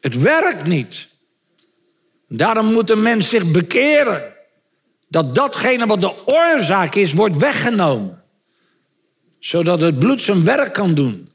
Het 0.00 0.20
werkt 0.20 0.64
niet. 0.64 1.08
Daarom 2.28 2.72
moet 2.72 2.90
een 2.90 3.02
mens 3.02 3.28
zich 3.28 3.50
bekeren. 3.50 4.35
Dat 5.08 5.34
datgene 5.34 5.86
wat 5.86 6.00
de 6.00 6.12
oorzaak 6.26 6.94
is, 6.94 7.12
wordt 7.12 7.36
weggenomen. 7.36 8.22
Zodat 9.38 9.80
het 9.80 9.98
bloed 9.98 10.20
zijn 10.20 10.44
werk 10.44 10.72
kan 10.72 10.94
doen. 10.94 11.28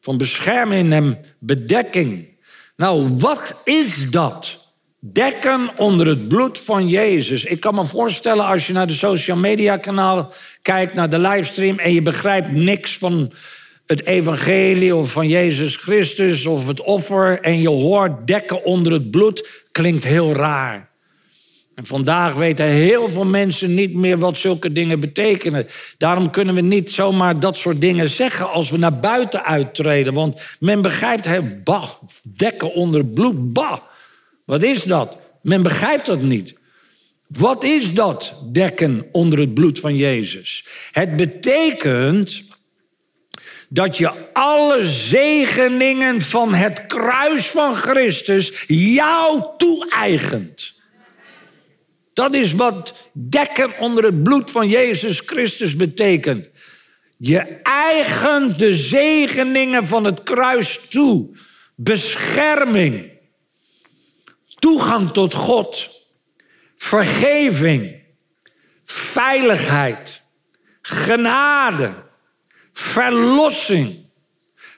Van 0.00 0.18
bescherming 0.18 0.92
en 0.92 1.18
bedekking. 1.38 2.28
Nou, 2.76 3.16
wat 3.18 3.54
is 3.64 4.10
dat? 4.10 4.62
Dekken 5.00 5.70
onder 5.76 6.06
het 6.06 6.28
bloed 6.28 6.58
van 6.58 6.88
Jezus. 6.88 7.44
Ik 7.44 7.60
kan 7.60 7.74
me 7.74 7.84
voorstellen 7.84 8.44
als 8.44 8.66
je 8.66 8.72
naar 8.72 8.86
de 8.86 8.92
social 8.92 9.36
media 9.36 9.76
kanaal 9.76 10.32
kijkt, 10.62 10.94
naar 10.94 11.08
de 11.08 11.18
livestream 11.18 11.78
en 11.78 11.92
je 11.92 12.02
begrijpt 12.02 12.52
niks 12.52 12.98
van 12.98 13.32
het 13.86 14.04
evangelie 14.04 14.96
of 14.96 15.12
van 15.12 15.28
Jezus 15.28 15.76
Christus 15.76 16.46
of 16.46 16.66
het 16.66 16.80
offer 16.80 17.40
en 17.40 17.60
je 17.60 17.68
hoort 17.68 18.26
dekken 18.26 18.64
onder 18.64 18.92
het 18.92 19.10
bloed, 19.10 19.62
klinkt 19.72 20.04
heel 20.04 20.32
raar. 20.32 20.92
En 21.74 21.86
vandaag 21.86 22.34
weten 22.34 22.66
heel 22.66 23.08
veel 23.08 23.24
mensen 23.24 23.74
niet 23.74 23.94
meer 23.94 24.18
wat 24.18 24.38
zulke 24.38 24.72
dingen 24.72 25.00
betekenen. 25.00 25.66
Daarom 25.98 26.30
kunnen 26.30 26.54
we 26.54 26.60
niet 26.60 26.90
zomaar 26.90 27.40
dat 27.40 27.56
soort 27.56 27.80
dingen 27.80 28.08
zeggen 28.08 28.50
als 28.50 28.70
we 28.70 28.76
naar 28.76 28.98
buiten 28.98 29.44
uittreden. 29.44 30.14
Want 30.14 30.56
men 30.60 30.82
begrijpt, 30.82 31.24
hè, 31.24 31.42
bah, 31.42 31.90
dekken 32.22 32.74
onder 32.74 33.04
bloed, 33.04 33.52
bah. 33.52 33.78
Wat 34.44 34.62
is 34.62 34.82
dat? 34.82 35.16
Men 35.42 35.62
begrijpt 35.62 36.06
dat 36.06 36.22
niet. 36.22 36.54
Wat 37.28 37.64
is 37.64 37.94
dat, 37.94 38.34
dekken 38.52 39.08
onder 39.12 39.38
het 39.38 39.54
bloed 39.54 39.80
van 39.80 39.96
Jezus? 39.96 40.64
Het 40.92 41.16
betekent 41.16 42.42
dat 43.68 43.96
je 43.96 44.12
alle 44.32 44.82
zegeningen 44.82 46.20
van 46.20 46.54
het 46.54 46.86
kruis 46.86 47.46
van 47.46 47.74
Christus 47.74 48.64
jou 48.66 49.44
toe-eigent. 49.56 50.73
Dat 52.14 52.34
is 52.34 52.52
wat 52.52 52.94
dekken 53.12 53.78
onder 53.78 54.04
het 54.04 54.22
bloed 54.22 54.50
van 54.50 54.68
Jezus 54.68 55.22
Christus 55.26 55.76
betekent. 55.76 56.48
Je 57.16 57.38
eigen 57.62 58.58
de 58.58 58.74
zegeningen 58.74 59.84
van 59.84 60.04
het 60.04 60.22
kruis 60.22 60.88
toe. 60.88 61.36
Bescherming. 61.76 63.10
Toegang 64.58 65.12
tot 65.12 65.34
God. 65.34 65.90
Vergeving. 66.76 68.02
Veiligheid. 68.84 70.22
Genade. 70.82 71.92
Verlossing. 72.72 74.06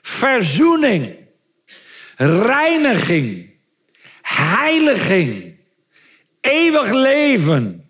Verzoening. 0.01 1.15
Reiniging. 2.15 3.49
Heiliging 4.21 5.46
eeuwig 6.47 6.91
leven, 6.91 7.89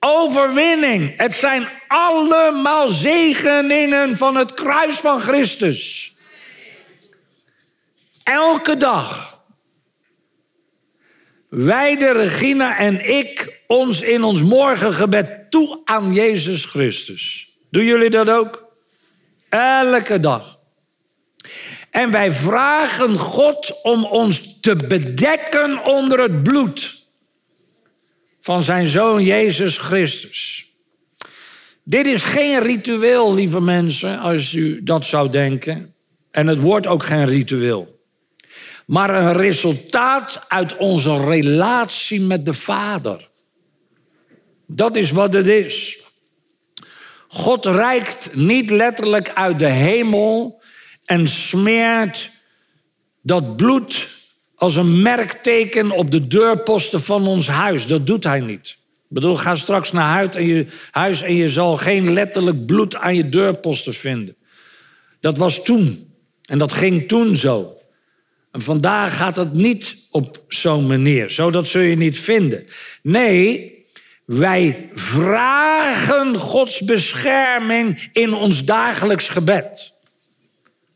overwinning. 0.00 1.16
Het 1.16 1.34
zijn 1.34 1.68
allemaal 1.88 2.88
zegeningen 2.88 4.16
van 4.16 4.36
het 4.36 4.54
kruis 4.54 4.94
van 4.94 5.20
Christus. 5.20 6.14
Elke 8.22 8.76
dag 8.76 9.40
wijden 11.48 12.12
Regina 12.12 12.78
en 12.78 13.08
ik 13.08 13.60
ons 13.66 14.00
in 14.00 14.24
ons 14.24 14.42
morgengebed 14.42 15.50
toe 15.50 15.80
aan 15.84 16.12
Jezus 16.12 16.64
Christus. 16.64 17.48
Doen 17.70 17.84
jullie 17.84 18.10
dat 18.10 18.30
ook? 18.30 18.72
Elke 19.48 20.20
dag. 20.20 20.58
En 21.90 22.10
wij 22.10 22.32
vragen 22.32 23.18
God 23.18 23.82
om 23.82 24.04
ons 24.04 24.60
te 24.60 24.76
bedekken 24.76 25.86
onder 25.86 26.20
het 26.20 26.42
bloed 26.42 27.03
van 28.44 28.62
zijn 28.62 28.86
zoon 28.86 29.24
Jezus 29.24 29.78
Christus. 29.78 30.70
Dit 31.82 32.06
is 32.06 32.22
geen 32.22 32.60
ritueel, 32.60 33.34
lieve 33.34 33.60
mensen, 33.60 34.18
als 34.18 34.52
u 34.52 34.82
dat 34.82 35.04
zou 35.04 35.30
denken. 35.30 35.94
En 36.30 36.46
het 36.46 36.60
wordt 36.60 36.86
ook 36.86 37.04
geen 37.04 37.24
ritueel. 37.24 38.00
Maar 38.86 39.14
een 39.14 39.32
resultaat 39.32 40.44
uit 40.48 40.76
onze 40.76 41.24
relatie 41.24 42.20
met 42.20 42.44
de 42.44 42.52
Vader. 42.52 43.28
Dat 44.66 44.96
is 44.96 45.10
wat 45.10 45.32
het 45.32 45.46
is. 45.46 45.98
God 47.28 47.66
reikt 47.66 48.34
niet 48.34 48.70
letterlijk 48.70 49.32
uit 49.32 49.58
de 49.58 49.70
hemel 49.70 50.62
en 51.04 51.28
smeert 51.28 52.30
dat 53.22 53.56
bloed 53.56 54.08
als 54.56 54.74
een 54.74 55.02
merkteken 55.02 55.90
op 55.90 56.10
de 56.10 56.26
deurposten 56.26 57.00
van 57.00 57.26
ons 57.26 57.48
huis. 57.48 57.86
Dat 57.86 58.06
doet 58.06 58.24
hij 58.24 58.40
niet. 58.40 58.68
Ik 59.08 59.20
bedoel, 59.20 59.36
ga 59.36 59.54
straks 59.54 59.92
naar 59.92 60.08
huis 60.92 61.22
en, 61.22 61.34
je, 61.34 61.48
zal 61.48 61.76
geen 61.76 62.12
letterlijk 62.12 62.66
bloed 62.66 62.96
aan 62.96 63.14
je 63.14 63.28
deurposten 63.28 63.94
vinden. 63.94 64.36
Dat 65.20 65.36
was 65.36 65.64
toen. 65.64 66.12
En 66.44 66.58
dat 66.58 66.72
ging 66.72 67.08
toen 67.08 67.36
zo. 67.36 67.76
En 68.50 68.60
vandaag 68.60 69.16
gaat 69.16 69.36
het 69.36 69.52
niet 69.52 69.96
op 70.10 70.44
zo'n 70.48 70.86
manier. 70.86 71.30
Zo 71.30 71.50
dat 71.50 71.66
zul 71.66 71.80
je 71.80 71.96
niet 71.96 72.18
vinden. 72.18 72.64
Nee, 73.02 73.74
wij 74.24 74.88
vragen 74.92 76.38
Gods 76.38 76.80
bescherming 76.80 78.08
in 78.12 78.32
ons 78.32 78.64
dagelijks 78.64 79.28
gebed. 79.28 79.92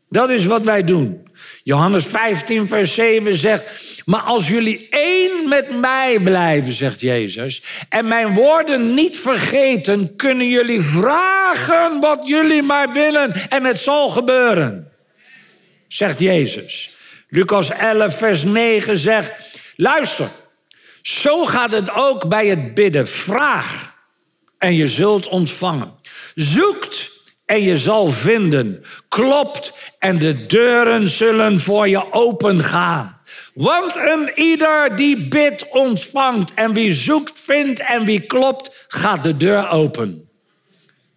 Dat 0.09 0.29
is 0.29 0.45
wat 0.45 0.65
wij 0.65 0.83
doen. 0.83 1.27
Johannes 1.63 2.05
15, 2.05 2.67
vers 2.67 2.93
7 2.93 3.37
zegt: 3.37 4.01
Maar 4.05 4.21
als 4.21 4.47
jullie 4.47 4.87
één 4.89 5.49
met 5.49 5.79
mij 5.79 6.19
blijven, 6.19 6.73
zegt 6.73 6.99
Jezus, 6.99 7.61
en 7.89 8.07
mijn 8.07 8.33
woorden 8.33 8.93
niet 8.93 9.17
vergeten, 9.17 10.15
kunnen 10.15 10.47
jullie 10.47 10.81
vragen 10.81 11.99
wat 11.99 12.27
jullie 12.27 12.61
maar 12.61 12.93
willen 12.93 13.49
en 13.49 13.63
het 13.63 13.77
zal 13.77 14.09
gebeuren. 14.09 14.91
Zegt 15.87 16.19
Jezus. 16.19 16.95
Lucas 17.29 17.69
11, 17.69 18.17
vers 18.17 18.43
9 18.43 18.97
zegt: 18.97 19.57
Luister, 19.75 20.29
zo 21.01 21.45
gaat 21.45 21.71
het 21.71 21.91
ook 21.91 22.27
bij 22.27 22.47
het 22.47 22.73
bidden. 22.73 23.07
Vraag 23.07 23.97
en 24.57 24.75
je 24.75 24.87
zult 24.87 25.27
ontvangen. 25.27 25.93
Zoekt 26.35 27.18
en 27.49 27.61
je 27.61 27.77
zal 27.77 28.09
vinden. 28.09 28.83
Klopt 29.07 29.73
en 29.99 30.19
de 30.19 30.45
deuren 30.45 31.07
zullen 31.07 31.59
voor 31.59 31.87
je 31.87 32.13
open 32.13 32.59
gaan. 32.59 33.21
Want 33.53 33.95
een 33.95 34.31
ieder 34.35 34.95
die 34.95 35.27
bidt 35.27 35.69
ontvangt 35.69 36.53
en 36.53 36.73
wie 36.73 36.91
zoekt 36.91 37.41
vindt 37.41 37.79
en 37.79 38.05
wie 38.05 38.19
klopt 38.19 38.85
gaat 38.87 39.23
de 39.23 39.37
deur 39.37 39.69
open. 39.69 40.29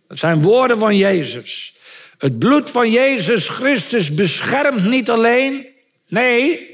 Dat 0.09 0.19
zijn 0.19 0.43
woorden 0.43 0.79
van 0.79 0.97
Jezus. 0.97 1.73
Het 2.19 2.39
bloed 2.39 2.71
van 2.71 2.91
Jezus 2.91 3.49
Christus 3.49 4.15
beschermt 4.15 4.85
niet 4.85 5.11
alleen, 5.11 5.67
nee, 6.09 6.71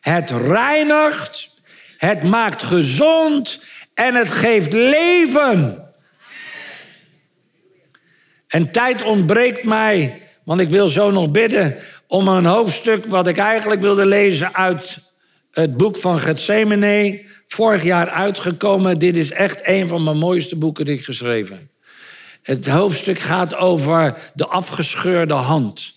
het 0.00 0.30
reinigt, 0.30 1.50
het 1.96 2.22
maakt 2.22 2.62
gezond 2.62 3.60
en 3.94 4.14
het 4.14 4.30
geeft 4.30 4.72
leven. 4.72 5.87
En 8.48 8.70
tijd 8.70 9.02
ontbreekt 9.02 9.64
mij, 9.64 10.22
want 10.44 10.60
ik 10.60 10.70
wil 10.70 10.88
zo 10.88 11.10
nog 11.10 11.30
bidden 11.30 11.76
om 12.06 12.28
een 12.28 12.44
hoofdstuk 12.44 13.06
wat 13.06 13.26
ik 13.26 13.36
eigenlijk 13.36 13.80
wilde 13.80 14.06
lezen 14.06 14.54
uit 14.54 14.98
het 15.50 15.76
boek 15.76 15.96
van 15.96 16.18
Gethsemane, 16.18 17.22
vorig 17.46 17.82
jaar 17.82 18.08
uitgekomen. 18.08 18.98
Dit 18.98 19.16
is 19.16 19.30
echt 19.30 19.60
een 19.64 19.88
van 19.88 20.04
mijn 20.04 20.18
mooiste 20.18 20.56
boeken 20.56 20.84
die 20.84 20.94
ik 20.94 21.04
geschreven 21.04 21.56
heb. 21.56 21.66
Het 22.42 22.68
hoofdstuk 22.68 23.18
gaat 23.18 23.56
over 23.56 24.14
de 24.34 24.46
afgescheurde 24.46 25.34
hand. 25.34 25.92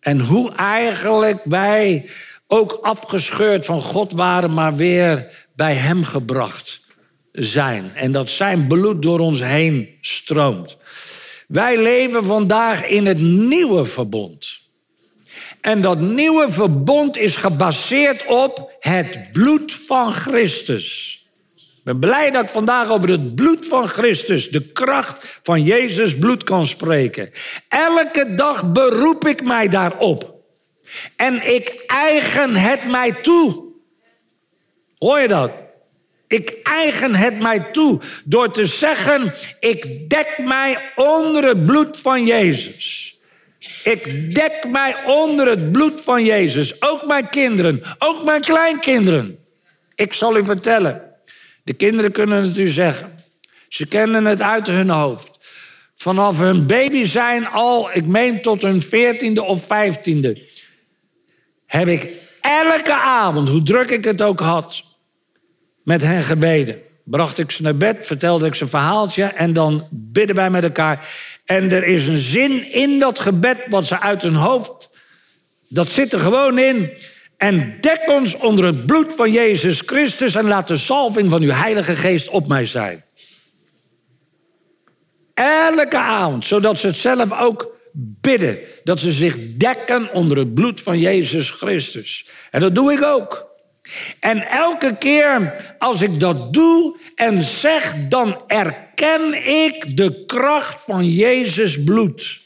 En 0.00 0.20
hoe 0.20 0.54
eigenlijk 0.54 1.40
wij 1.44 2.08
ook 2.46 2.78
afgescheurd 2.82 3.64
van 3.64 3.82
God 3.82 4.12
waren, 4.12 4.54
maar 4.54 4.74
weer 4.74 5.26
bij 5.56 5.74
Hem 5.74 6.04
gebracht 6.04 6.80
zijn. 7.32 7.90
En 7.94 8.12
dat 8.12 8.28
zijn 8.28 8.66
bloed 8.66 9.02
door 9.02 9.18
ons 9.18 9.40
heen 9.40 9.88
stroomt. 10.00 10.76
Wij 11.48 11.82
leven 11.82 12.24
vandaag 12.24 12.86
in 12.86 13.06
het 13.06 13.20
nieuwe 13.20 13.84
verbond. 13.84 14.62
En 15.60 15.80
dat 15.80 16.00
nieuwe 16.00 16.48
verbond 16.48 17.16
is 17.16 17.36
gebaseerd 17.36 18.26
op 18.26 18.76
het 18.80 19.32
bloed 19.32 19.72
van 19.72 20.12
Christus. 20.12 21.18
Ik 21.54 21.84
ben 21.84 21.98
blij 21.98 22.30
dat 22.30 22.42
ik 22.42 22.48
vandaag 22.48 22.90
over 22.90 23.08
het 23.08 23.34
bloed 23.34 23.66
van 23.66 23.88
Christus, 23.88 24.50
de 24.50 24.60
kracht 24.60 25.40
van 25.42 25.62
Jezus 25.62 26.18
bloed 26.18 26.44
kan 26.44 26.66
spreken. 26.66 27.30
Elke 27.68 28.34
dag 28.34 28.72
beroep 28.72 29.26
ik 29.26 29.44
mij 29.44 29.68
daarop. 29.68 30.34
En 31.16 31.54
ik 31.54 31.84
eigen 31.86 32.56
het 32.56 32.90
mij 32.90 33.12
toe. 33.12 33.64
Hoor 34.98 35.20
je 35.20 35.28
dat? 35.28 35.50
Ik 36.28 36.60
eigen 36.62 37.14
het 37.14 37.40
mij 37.40 37.60
toe 37.60 38.00
door 38.24 38.50
te 38.52 38.64
zeggen: 38.64 39.32
ik 39.60 40.10
dek 40.10 40.38
mij 40.38 40.92
onder 40.94 41.44
het 41.44 41.66
bloed 41.66 42.00
van 42.00 42.24
Jezus. 42.24 43.16
Ik 43.84 44.34
dek 44.34 44.66
mij 44.70 45.04
onder 45.04 45.48
het 45.48 45.72
bloed 45.72 46.00
van 46.00 46.24
Jezus. 46.24 46.82
Ook 46.82 47.06
mijn 47.06 47.28
kinderen, 47.28 47.82
ook 47.98 48.24
mijn 48.24 48.40
kleinkinderen. 48.40 49.38
Ik 49.94 50.12
zal 50.12 50.36
u 50.36 50.44
vertellen. 50.44 51.02
De 51.64 51.72
kinderen 51.72 52.12
kunnen 52.12 52.42
het 52.42 52.58
u 52.58 52.66
zeggen. 52.66 53.14
Ze 53.68 53.86
kennen 53.86 54.24
het 54.24 54.42
uit 54.42 54.66
hun 54.66 54.88
hoofd. 54.88 55.38
Vanaf 55.94 56.38
hun 56.38 56.66
baby 56.66 57.04
zijn 57.04 57.46
al, 57.46 57.90
ik 57.92 58.06
meen 58.06 58.42
tot 58.42 58.62
hun 58.62 58.80
veertiende 58.80 59.42
of 59.42 59.66
vijftiende, 59.66 60.42
heb 61.66 61.88
ik 61.88 62.08
elke 62.40 62.94
avond, 62.94 63.48
hoe 63.48 63.62
druk 63.62 63.90
ik 63.90 64.04
het 64.04 64.22
ook 64.22 64.40
had, 64.40 64.82
met 65.84 66.00
hen 66.00 66.22
gebeden. 66.22 66.82
Bracht 67.04 67.38
ik 67.38 67.50
ze 67.50 67.62
naar 67.62 67.76
bed, 67.76 68.06
vertelde 68.06 68.46
ik 68.46 68.54
ze 68.54 68.62
een 68.62 68.68
verhaaltje 68.68 69.24
en 69.24 69.52
dan 69.52 69.88
bidden 69.90 70.36
wij 70.36 70.50
met 70.50 70.64
elkaar. 70.64 71.08
En 71.44 71.72
er 71.72 71.84
is 71.84 72.06
een 72.06 72.16
zin 72.16 72.72
in 72.72 72.98
dat 72.98 73.18
gebed 73.18 73.66
wat 73.68 73.86
ze 73.86 74.00
uit 74.00 74.22
hun 74.22 74.34
hoofd, 74.34 74.90
dat 75.68 75.88
zit 75.88 76.12
er 76.12 76.20
gewoon 76.20 76.58
in. 76.58 76.90
En 77.36 77.76
dek 77.80 78.02
ons 78.06 78.36
onder 78.36 78.64
het 78.64 78.86
bloed 78.86 79.14
van 79.14 79.30
Jezus 79.30 79.80
Christus 79.80 80.34
en 80.34 80.46
laat 80.46 80.68
de 80.68 80.76
salving 80.76 81.30
van 81.30 81.42
uw 81.42 81.50
Heilige 81.50 81.94
Geest 81.94 82.28
op 82.28 82.48
mij 82.48 82.64
zijn. 82.64 83.04
Elke 85.34 85.98
avond, 85.98 86.44
zodat 86.44 86.78
ze 86.78 86.86
het 86.86 86.96
zelf 86.96 87.32
ook 87.32 87.74
bidden. 87.96 88.58
Dat 88.84 89.00
ze 89.00 89.12
zich 89.12 89.36
dekken 89.56 90.12
onder 90.12 90.38
het 90.38 90.54
bloed 90.54 90.80
van 90.80 90.98
Jezus 90.98 91.50
Christus. 91.50 92.26
En 92.50 92.60
dat 92.60 92.74
doe 92.74 92.92
ik 92.92 93.02
ook. 93.02 93.53
En 94.20 94.50
elke 94.50 94.96
keer 94.98 95.64
als 95.78 96.00
ik 96.00 96.20
dat 96.20 96.52
doe 96.52 96.96
en 97.14 97.40
zeg, 97.40 97.94
dan 98.08 98.42
erken 98.46 99.46
ik 99.66 99.96
de 99.96 100.24
kracht 100.26 100.84
van 100.84 101.10
Jezus 101.10 101.84
bloed. 101.84 102.42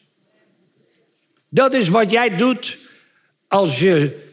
Dat 1.48 1.74
is 1.74 1.88
wat 1.88 2.10
jij 2.10 2.36
doet 2.36 2.78
als 3.48 3.78
je 3.78 4.26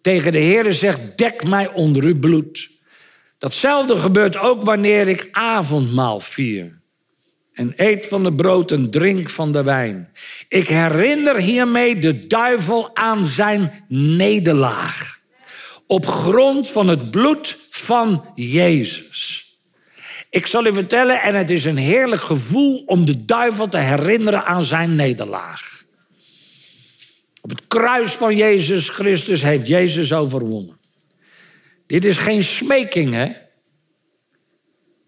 tegen 0.00 0.32
de 0.32 0.38
Heer 0.38 0.72
zegt: 0.72 1.18
Dek 1.18 1.46
mij 1.46 1.72
onder 1.72 2.04
uw 2.04 2.18
bloed. 2.18 2.70
Datzelfde 3.38 3.96
gebeurt 3.96 4.36
ook 4.36 4.62
wanneer 4.62 5.08
ik 5.08 5.28
avondmaal 5.32 6.20
vier. 6.20 6.82
En 7.52 7.72
eet 7.76 8.06
van 8.06 8.22
de 8.22 8.34
brood 8.34 8.72
en 8.72 8.90
drink 8.90 9.30
van 9.30 9.52
de 9.52 9.62
wijn. 9.62 10.10
Ik 10.48 10.68
herinner 10.68 11.36
hiermee 11.36 11.98
de 11.98 12.26
duivel 12.26 12.96
aan 12.96 13.26
zijn 13.26 13.84
nederlaag. 13.88 15.22
Op 15.86 16.06
grond 16.06 16.70
van 16.70 16.88
het 16.88 17.10
bloed 17.10 17.58
van 17.70 18.24
Jezus. 18.34 19.42
Ik 20.30 20.46
zal 20.46 20.66
u 20.66 20.72
vertellen, 20.72 21.22
en 21.22 21.34
het 21.34 21.50
is 21.50 21.64
een 21.64 21.76
heerlijk 21.76 22.22
gevoel 22.22 22.82
om 22.86 23.06
de 23.06 23.24
duivel 23.24 23.68
te 23.68 23.78
herinneren 23.78 24.44
aan 24.44 24.64
zijn 24.64 24.94
nederlaag. 24.94 25.84
Op 27.40 27.50
het 27.50 27.66
kruis 27.68 28.10
van 28.10 28.36
Jezus 28.36 28.88
Christus 28.88 29.42
heeft 29.42 29.66
Jezus 29.66 30.12
overwonnen. 30.12 30.78
Dit 31.86 32.04
is 32.04 32.16
geen 32.16 32.44
smeking, 32.44 33.14
hè? 33.14 33.32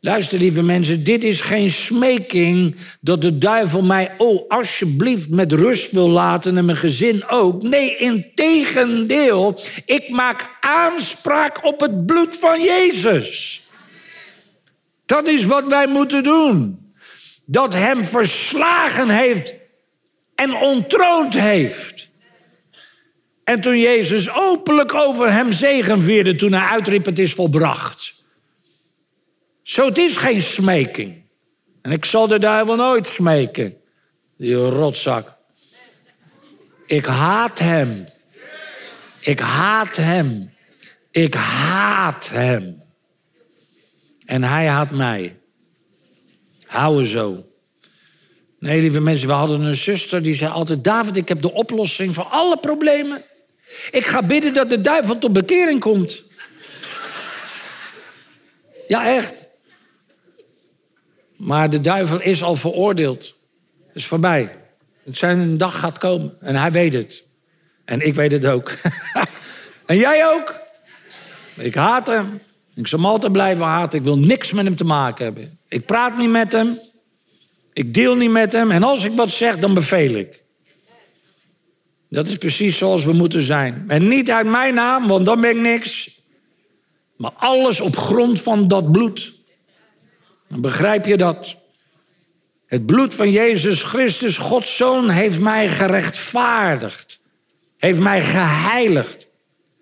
Luister, 0.07 0.39
lieve 0.39 0.63
mensen, 0.63 1.05
dit 1.05 1.25
is 1.25 1.41
geen 1.41 1.71
smeking 1.71 2.77
dat 3.01 3.23
de 3.23 3.39
duivel 3.39 3.83
mij, 3.83 4.15
oh, 4.19 4.49
alsjeblieft 4.49 5.31
met 5.31 5.53
rust 5.53 5.93
wil 5.93 6.09
laten 6.09 6.57
en 6.57 6.65
mijn 6.65 6.79
gezin 6.79 7.29
ook. 7.29 7.63
Nee, 7.63 7.97
in 7.97 8.31
tegendeel, 8.35 9.59
ik 9.85 10.09
maak 10.09 10.49
aanspraak 10.61 11.65
op 11.65 11.81
het 11.81 12.07
bloed 12.07 12.37
van 12.37 12.63
Jezus. 12.63 13.61
Dat 15.07 15.27
is 15.27 15.45
wat 15.45 15.69
wij 15.69 15.87
moeten 15.87 16.23
doen. 16.23 16.79
Dat 17.45 17.73
hem 17.73 18.05
verslagen 18.05 19.09
heeft 19.09 19.55
en 20.35 20.55
ontroond 20.55 21.35
heeft. 21.35 22.09
En 23.45 23.61
toen 23.61 23.79
Jezus 23.79 24.31
openlijk 24.31 24.95
over 24.95 25.33
hem 25.33 25.53
zegenvierde, 25.53 26.35
toen 26.35 26.53
hij 26.53 26.69
uitriep: 26.69 27.05
Het 27.05 27.19
is 27.19 27.33
volbracht. 27.33 28.17
Zo, 29.67 29.87
het 29.87 29.99
is 29.99 30.17
geen 30.17 30.43
smeking. 30.43 31.23
En 31.83 31.93
ik 31.93 32.05
zal 32.05 32.27
de 32.27 32.39
duivel 32.39 32.77
nooit 32.77 33.07
smeken. 33.07 33.77
Die 34.37 34.55
rotzak. 34.55 35.35
Ik 36.87 37.05
haat 37.05 37.59
hem. 37.59 38.05
Ik 39.21 39.39
haat 39.39 39.97
hem. 39.97 40.51
Ik 41.11 41.35
haat 41.35 42.29
hem. 42.29 42.83
En 44.27 44.43
hij 44.43 44.67
haat 44.67 44.91
mij. 44.91 45.37
Houden 46.67 47.07
zo. 47.07 47.45
Nee, 48.59 48.81
lieve 48.81 49.01
mensen, 49.01 49.27
we 49.27 49.33
hadden 49.33 49.61
een 49.61 49.75
zuster 49.75 50.23
die 50.23 50.35
zei 50.35 50.53
altijd: 50.53 50.85
David, 50.85 51.17
ik 51.17 51.29
heb 51.29 51.43
de 51.43 51.53
oplossing 51.53 52.15
voor 52.15 52.25
alle 52.25 52.59
problemen. 52.59 53.23
Ik 53.91 54.07
ga 54.07 54.23
bidden 54.23 54.55
dat 54.55 54.69
de 54.69 54.81
duivel 54.81 55.19
tot 55.19 55.33
bekering 55.33 55.81
komt. 55.81 56.23
Ja, 58.89 59.07
echt. 59.07 59.46
Maar 61.37 61.71
de 61.71 61.81
duivel 61.81 62.21
is 62.21 62.43
al 62.43 62.57
veroordeeld. 62.57 63.35
Het 63.87 63.97
is 63.97 64.07
voorbij. 64.07 64.57
Het 65.05 65.17
zijn 65.17 65.59
dag 65.59 65.79
gaat 65.79 65.99
komen. 65.99 66.37
En 66.41 66.55
hij 66.55 66.73
weet 66.73 66.93
het. 66.93 67.25
En 67.85 68.07
ik 68.07 68.15
weet 68.15 68.33
het 68.33 68.47
ook. 68.47 68.73
en 69.87 69.97
jij 69.97 70.29
ook. 70.29 70.55
Ik 71.55 71.75
haat 71.75 72.07
hem. 72.07 72.41
Ik 72.75 72.87
zal 72.87 72.99
hem 72.99 73.09
altijd 73.09 73.33
blijven 73.33 73.65
haten. 73.65 73.99
Ik 73.99 74.05
wil 74.05 74.19
niks 74.19 74.53
met 74.53 74.65
hem 74.65 74.77
te 74.77 74.85
maken 74.85 75.25
hebben. 75.25 75.59
Ik 75.69 75.87
praat 75.87 76.17
niet 76.17 76.31
met 76.31 76.53
hem. 76.53 76.79
Ik 77.73 77.95
deel 77.95 78.17
niet 78.17 78.31
met 78.31 78.53
hem. 78.53 78.71
En 78.71 78.83
als 78.83 79.05
ik 79.05 79.13
wat 79.13 79.31
zeg, 79.31 79.59
dan 79.59 79.75
beveel 79.75 80.15
ik. 80.15 80.43
Dat 82.09 82.29
is 82.29 82.37
precies 82.37 82.79
zoals 82.79 83.05
we 83.05 83.13
moeten 83.13 83.43
zijn. 83.43 83.85
En 83.89 84.09
niet 84.09 84.31
uit 84.31 84.47
mijn 84.47 84.75
naam, 84.75 85.07
want 85.07 85.27
dan 85.27 85.41
ben 85.41 85.51
ik 85.51 85.57
niks. 85.57 86.21
Maar 87.17 87.33
alles 87.37 87.81
op 87.81 87.97
grond 87.97 88.41
van 88.41 88.69
dat 88.69 88.93
bloed. 88.93 89.36
Dan 90.49 90.61
begrijp 90.61 91.05
je 91.05 91.17
dat. 91.17 91.55
Het 92.67 92.87
bloed 92.87 93.15
van 93.15 93.31
Jezus 93.31 93.83
Christus, 93.83 94.37
Gods 94.37 94.77
Zoon, 94.77 95.11
heeft 95.11 95.41
mij 95.41 95.69
gerechtvaardigd. 95.69 97.23
Heeft 97.77 97.99
mij 97.99 98.23
geheiligd. 98.23 99.27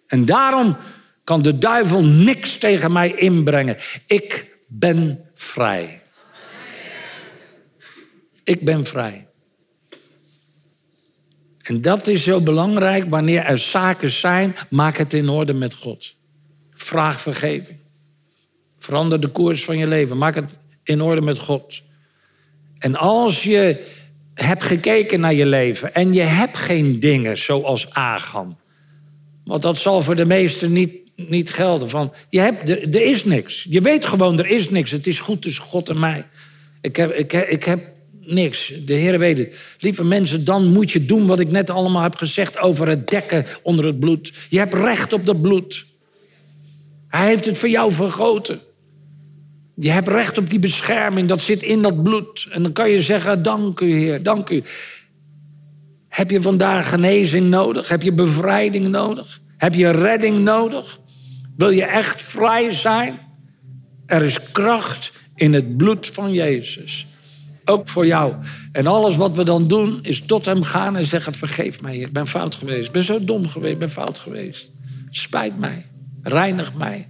En 0.07 0.25
daarom 0.25 0.77
kan 1.25 1.43
de 1.43 1.59
duivel 1.59 2.05
niks 2.05 2.59
tegen 2.59 2.93
mij 2.93 3.15
inbrengen. 3.15 3.77
Ik 4.07 4.57
ben 4.67 5.29
vrij. 5.35 6.01
Ik 8.45 8.65
ben 8.65 8.85
vrij. 8.85 9.27
En 11.63 11.83
dat 11.83 12.07
is 12.07 12.23
zo 12.23 12.41
belangrijk 12.41 13.11
wanneer 13.11 13.45
er 13.45 13.59
zaken 13.59 14.11
zijn, 14.11 14.57
maak 14.71 14.97
het 14.97 15.13
in 15.13 15.29
orde 15.29 15.55
met 15.55 15.75
God. 15.75 16.15
Vraag 16.75 17.21
vergeving. 17.21 17.79
Verander 18.85 19.21
de 19.21 19.29
koers 19.29 19.65
van 19.65 19.79
je 19.79 19.87
leven. 19.87 20.19
Maak 20.19 20.35
het 20.35 20.57
in 20.83 21.03
orde 21.03 21.21
met 21.21 21.39
God. 21.39 21.83
En 22.79 22.97
als 22.97 23.43
je 23.43 23.85
hebt 24.35 24.63
gekeken 24.63 25.21
naar 25.21 25.35
je 25.35 25.47
leven 25.47 25.95
en 25.95 26.15
je 26.15 26.23
hebt 26.23 26.57
geen 26.57 27.01
dingen 27.01 27.39
zoals 27.39 27.95
Agam. 27.95 28.57
Want 29.45 29.63
dat 29.63 29.79
zal 29.79 30.03
voor 30.03 30.17
de 30.17 30.25
meesten 30.25 30.73
niet, 30.73 30.93
niet 31.15 31.51
gelden. 31.51 31.89
Van, 31.89 32.13
je 32.29 32.41
hebt, 32.41 32.69
er, 32.71 33.03
is 33.03 33.25
niks. 33.25 33.67
Je 33.69 33.81
weet 33.81 34.05
gewoon, 34.05 34.39
er 34.39 34.47
is 34.47 34.71
niks. 34.71 34.91
Het 34.91 35.07
is 35.07 35.19
goed 35.19 35.43
tussen 35.43 35.63
God 35.63 35.89
en 35.89 35.99
mij. 35.99 36.27
Ik 36.81 36.97
heb, 36.97 37.13
ik, 37.13 37.33
ik 37.33 37.65
heb 37.65 37.91
niks. 38.21 38.73
De 38.85 38.95
Heer 38.95 39.19
weet 39.19 39.39
het. 39.39 39.57
Lieve 39.79 40.05
mensen, 40.05 40.45
dan 40.45 40.73
moet 40.73 40.91
je 40.91 41.05
doen 41.05 41.27
wat 41.27 41.41
ik 41.41 41.51
net 41.51 41.71
allemaal 41.71 42.03
heb 42.03 42.17
gezegd 42.17 42.59
over 42.59 42.89
het 42.89 43.09
dekken 43.09 43.47
onder 43.63 43.85
het 43.85 44.01
bloed. 44.01 44.33
Je 44.49 44.59
hebt 44.59 44.75
recht 44.75 45.13
op 45.13 45.27
dat 45.27 45.43
bloed. 45.43 45.87
Hij 47.09 47.27
heeft 47.27 47.45
het 47.45 47.59
voor 47.59 47.69
jou 47.69 47.93
vergoten. 47.93 48.61
Je 49.77 49.91
hebt 49.91 50.09
recht 50.09 50.39
op 50.39 50.51
die 50.51 50.59
bescherming, 50.59 51.29
dat 51.29 51.41
zit 51.41 51.63
in 51.63 51.83
dat 51.83 52.03
bloed. 52.03 52.49
En 52.51 52.63
dan 52.63 52.73
kan 52.73 52.91
je 52.91 53.01
zeggen, 53.01 53.43
dank 53.43 53.81
u 53.81 53.93
Heer, 53.93 54.23
dank 54.23 54.51
u. 54.51 54.63
Heb 56.09 56.31
je 56.31 56.41
vandaag 56.41 56.89
genezing 56.89 57.49
nodig? 57.49 57.89
Heb 57.89 58.03
je 58.03 58.13
bevrijding 58.13 58.89
nodig? 58.89 59.41
Heb 59.57 59.75
je 59.75 59.91
redding 59.91 60.39
nodig? 60.39 60.99
Wil 61.57 61.71
je 61.71 61.85
echt 61.85 62.23
vrij 62.23 62.71
zijn? 62.71 63.19
Er 64.07 64.23
is 64.23 64.51
kracht 64.53 65.13
in 65.35 65.53
het 65.53 65.77
bloed 65.77 66.07
van 66.07 66.33
Jezus. 66.33 67.07
Ook 67.65 67.89
voor 67.89 68.07
jou. 68.07 68.35
En 68.73 68.87
alles 68.87 69.17
wat 69.17 69.37
we 69.37 69.45
dan 69.45 69.69
doen, 69.69 69.99
is 70.03 70.21
tot 70.21 70.45
hem 70.45 70.63
gaan 70.63 70.97
en 70.97 71.07
zeggen: 71.07 71.35
Vergeef 71.35 71.83
mij. 71.83 71.97
Ik 71.97 72.13
ben 72.13 72.27
fout 72.27 72.55
geweest. 72.55 72.87
Ik 72.87 72.93
ben 72.93 73.05
zo 73.05 73.25
dom 73.25 73.49
geweest. 73.49 73.73
Ik 73.73 73.79
ben 73.79 73.91
fout 73.91 74.19
geweest. 74.19 74.69
Spijt 75.11 75.59
mij. 75.59 75.87
Reinig 76.23 76.75
mij. 76.75 77.09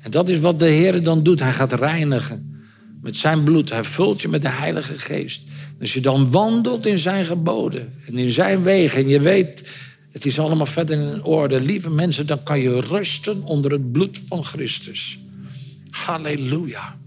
En 0.00 0.10
dat 0.10 0.28
is 0.28 0.38
wat 0.38 0.58
de 0.58 0.68
Heer 0.68 1.02
dan 1.02 1.22
doet. 1.22 1.40
Hij 1.40 1.52
gaat 1.52 1.72
reinigen 1.72 2.64
met 3.02 3.16
zijn 3.16 3.44
bloed. 3.44 3.70
Hij 3.70 3.84
vult 3.84 4.20
je 4.20 4.28
met 4.28 4.42
de 4.42 4.48
Heilige 4.48 4.94
Geest. 4.94 5.40
Als 5.80 5.92
je 5.92 6.00
dan 6.00 6.30
wandelt 6.30 6.86
in 6.86 6.98
zijn 6.98 7.24
geboden 7.24 7.92
en 8.06 8.18
in 8.18 8.30
zijn 8.30 8.62
wegen 8.62 9.02
en 9.02 9.08
je 9.08 9.20
weet, 9.20 9.62
Het 10.10 10.26
is 10.26 10.38
allemaal 10.38 10.66
verder 10.66 10.98
in 10.98 11.24
orde. 11.24 11.60
Lieve 11.60 11.90
mensen, 11.90 12.26
dan 12.26 12.42
kan 12.42 12.60
je 12.60 12.80
rusten 12.80 13.42
onder 13.44 13.70
het 13.72 13.92
bloed 13.92 14.22
van 14.28 14.44
Christus. 14.44 15.18
Halleluja. 15.90 16.98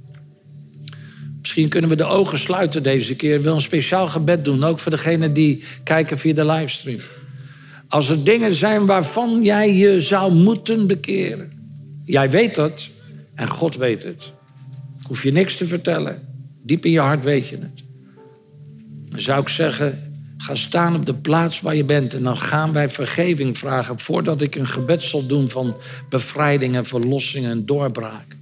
Misschien 1.39 1.67
kunnen 1.69 1.89
we 1.89 1.95
de 1.95 2.03
ogen 2.03 2.39
sluiten 2.39 2.84
deze 2.84 3.15
keer. 3.15 3.36
Ik 3.36 3.41
wil 3.41 3.56
een 3.56 3.62
speciaal 3.62 4.08
gebed 4.08 4.45
doen, 4.45 4.63
ook 4.63 4.79
voor 4.79 4.91
degenen 4.91 5.34
die 5.34 5.63
kijken 5.84 6.17
via 6.17 6.34
de 6.34 6.45
livestream. 6.45 6.99
Als 7.88 8.10
er 8.10 8.23
dingen 8.23 8.53
zijn 8.53 8.86
waarvan 8.86 9.43
jij 9.43 9.75
je 9.75 10.01
zou 10.01 10.34
moeten 10.34 10.88
bekeren. 10.88 11.51
Jij 12.05 12.29
weet 12.29 12.55
dat 12.55 12.87
en 13.35 13.47
God 13.47 13.75
weet 13.75 14.03
het. 14.03 14.31
Hoef 15.07 15.23
je 15.23 15.31
niks 15.31 15.57
te 15.57 15.65
vertellen. 15.65 16.27
Diep 16.61 16.85
in 16.85 16.91
je 16.91 16.99
hart 16.99 17.23
weet 17.23 17.47
je 17.47 17.57
het. 17.57 17.83
Dan 19.09 19.21
zou 19.21 19.41
ik 19.41 19.49
zeggen, 19.49 20.13
ga 20.37 20.55
staan 20.55 20.95
op 20.95 21.05
de 21.05 21.13
plaats 21.13 21.61
waar 21.61 21.75
je 21.75 21.83
bent. 21.83 22.13
En 22.13 22.23
dan 22.23 22.37
gaan 22.37 22.73
wij 22.73 22.89
vergeving 22.89 23.57
vragen 23.57 23.99
voordat 23.99 24.41
ik 24.41 24.55
een 24.55 24.67
gebed 24.67 25.03
zal 25.03 25.27
doen 25.27 25.49
van 25.49 25.75
bevrijding 26.09 26.75
en 26.75 26.85
verlossing 26.85 27.45
en 27.45 27.65
doorbraak. 27.65 28.35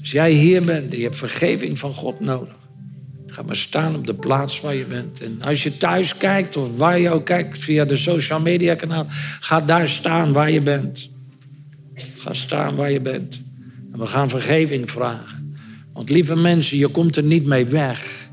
Als 0.00 0.10
jij 0.10 0.32
hier 0.32 0.64
bent 0.64 0.92
en 0.92 0.98
je 0.98 1.04
hebt 1.04 1.16
vergeving 1.16 1.78
van 1.78 1.92
God 1.92 2.20
nodig. 2.20 2.56
Ga 3.26 3.42
maar 3.42 3.56
staan 3.56 3.94
op 3.94 4.06
de 4.06 4.14
plaats 4.14 4.60
waar 4.60 4.74
je 4.74 4.84
bent. 4.84 5.22
En 5.22 5.42
als 5.42 5.62
je 5.62 5.76
thuis 5.76 6.16
kijkt 6.16 6.56
of 6.56 6.76
waar 6.76 6.98
je 6.98 7.10
ook 7.10 7.24
kijkt 7.24 7.58
via 7.58 7.84
de 7.84 7.96
social 7.96 8.40
media 8.40 8.74
kanaal, 8.74 9.06
ga 9.40 9.60
daar 9.60 9.88
staan 9.88 10.32
waar 10.32 10.50
je 10.50 10.60
bent. 10.60 11.08
Ga 12.14 12.32
staan 12.32 12.76
waar 12.76 12.90
je 12.90 13.00
bent. 13.00 13.40
En 13.92 13.98
we 13.98 14.06
gaan 14.06 14.28
vergeving 14.28 14.90
vragen. 14.90 15.56
Want 15.92 16.10
lieve 16.10 16.36
mensen, 16.36 16.78
je 16.78 16.88
komt 16.88 17.16
er 17.16 17.22
niet 17.22 17.46
mee 17.46 17.64
weg. 17.64 18.28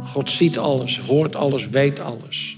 God 0.00 0.30
ziet 0.30 0.58
alles, 0.58 0.98
hoort 0.98 1.36
alles, 1.36 1.68
weet 1.68 2.00
alles. 2.00 2.56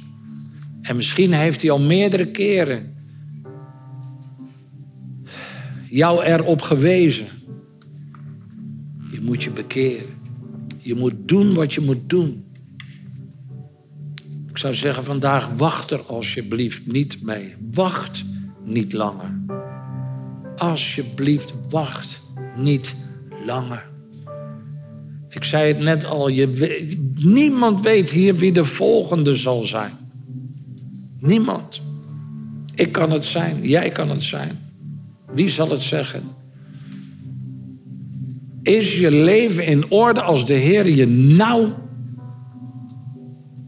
En 0.83 0.97
misschien 0.97 1.33
heeft 1.33 1.63
hij 1.63 1.71
al 1.71 1.81
meerdere 1.81 2.31
keren 2.31 2.95
jou 5.89 6.25
erop 6.25 6.63
gewezen. 6.63 7.27
Je 9.11 9.21
moet 9.21 9.43
je 9.43 9.51
bekeren. 9.51 10.07
Je 10.79 10.95
moet 10.95 11.15
doen 11.27 11.55
wat 11.55 11.75
je 11.75 11.81
moet 11.81 12.11
doen. 12.11 12.45
Ik 14.49 14.59
zou 14.59 14.75
zeggen 14.75 15.05
vandaag, 15.05 15.49
wacht 15.49 15.91
er 15.91 16.03
alsjeblieft 16.03 16.93
niet 16.93 17.23
mee. 17.23 17.55
Wacht 17.73 18.25
niet 18.65 18.93
langer. 18.93 19.31
Alsjeblieft, 20.57 21.53
wacht 21.69 22.21
niet 22.57 22.95
langer. 23.47 23.91
Ik 25.29 25.45
zei 25.45 25.73
het 25.73 25.79
net 25.79 26.05
al, 26.05 26.29
je 26.29 26.77
niemand 27.15 27.81
weet 27.81 28.11
hier 28.11 28.35
wie 28.35 28.53
de 28.53 28.65
volgende 28.65 29.35
zal 29.35 29.63
zijn. 29.63 29.93
Niemand. 31.19 31.81
Ik 32.75 32.93
kan 32.93 33.11
het 33.11 33.25
zijn, 33.25 33.63
jij 33.63 33.91
kan 33.91 34.11
het 34.11 34.23
zijn. 34.23 34.59
Wie 35.33 35.49
zal 35.49 35.71
het 35.71 35.83
zeggen? 35.83 36.23
Is 38.63 38.99
je 38.99 39.11
leven 39.11 39.67
in 39.67 39.91
orde 39.91 40.23
als 40.23 40.47
de 40.47 40.55
Heer 40.55 40.89
je 40.89 41.07
nou 41.07 41.69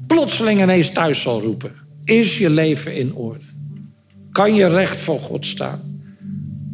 plotseling 0.07 0.63
ineens 0.63 0.93
thuis 0.93 1.21
zal 1.21 1.43
roepen? 1.43 1.73
Is 2.05 2.39
je 2.39 2.51
leven 2.51 2.97
in 2.97 3.15
orde? 3.15 3.54
Kan 4.35 4.55
je 4.55 4.67
recht 4.67 5.01
voor 5.01 5.21
God 5.21 5.47
staan? 5.47 5.81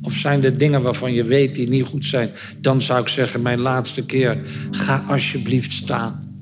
Of 0.02 0.12
zijn 0.12 0.44
er 0.44 0.56
dingen 0.56 0.82
waarvan 0.82 1.12
je 1.12 1.24
weet 1.24 1.54
die 1.54 1.68
niet 1.68 1.86
goed 1.86 2.04
zijn? 2.04 2.30
Dan 2.58 2.82
zou 2.82 3.00
ik 3.00 3.08
zeggen, 3.08 3.42
mijn 3.42 3.60
laatste 3.60 4.04
keer, 4.04 4.38
ga 4.70 5.04
alsjeblieft 5.08 5.72
staan. 5.72 6.34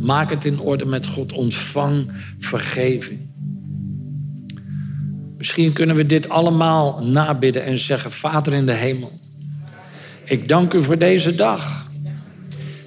Maak 0.00 0.30
het 0.30 0.44
in 0.44 0.60
orde 0.60 0.86
met 0.86 1.06
God. 1.06 1.32
Ontvang 1.32 2.10
vergeving. 2.38 3.18
Misschien 5.38 5.72
kunnen 5.72 5.96
we 5.96 6.06
dit 6.06 6.28
allemaal 6.28 7.04
nabidden 7.04 7.64
en 7.64 7.78
zeggen: 7.78 8.12
Vader 8.12 8.52
in 8.52 8.66
de 8.66 8.72
hemel, 8.72 9.12
ik 10.24 10.48
dank 10.48 10.74
u 10.74 10.82
voor 10.82 10.98
deze 10.98 11.34
dag. 11.34 11.86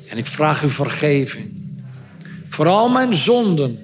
En 0.09 0.17
ik 0.17 0.25
vraag 0.25 0.63
u 0.63 0.69
vergeving. 0.69 1.45
Voor 2.47 2.67
al 2.67 2.89
mijn 2.89 3.13
zonden. 3.13 3.77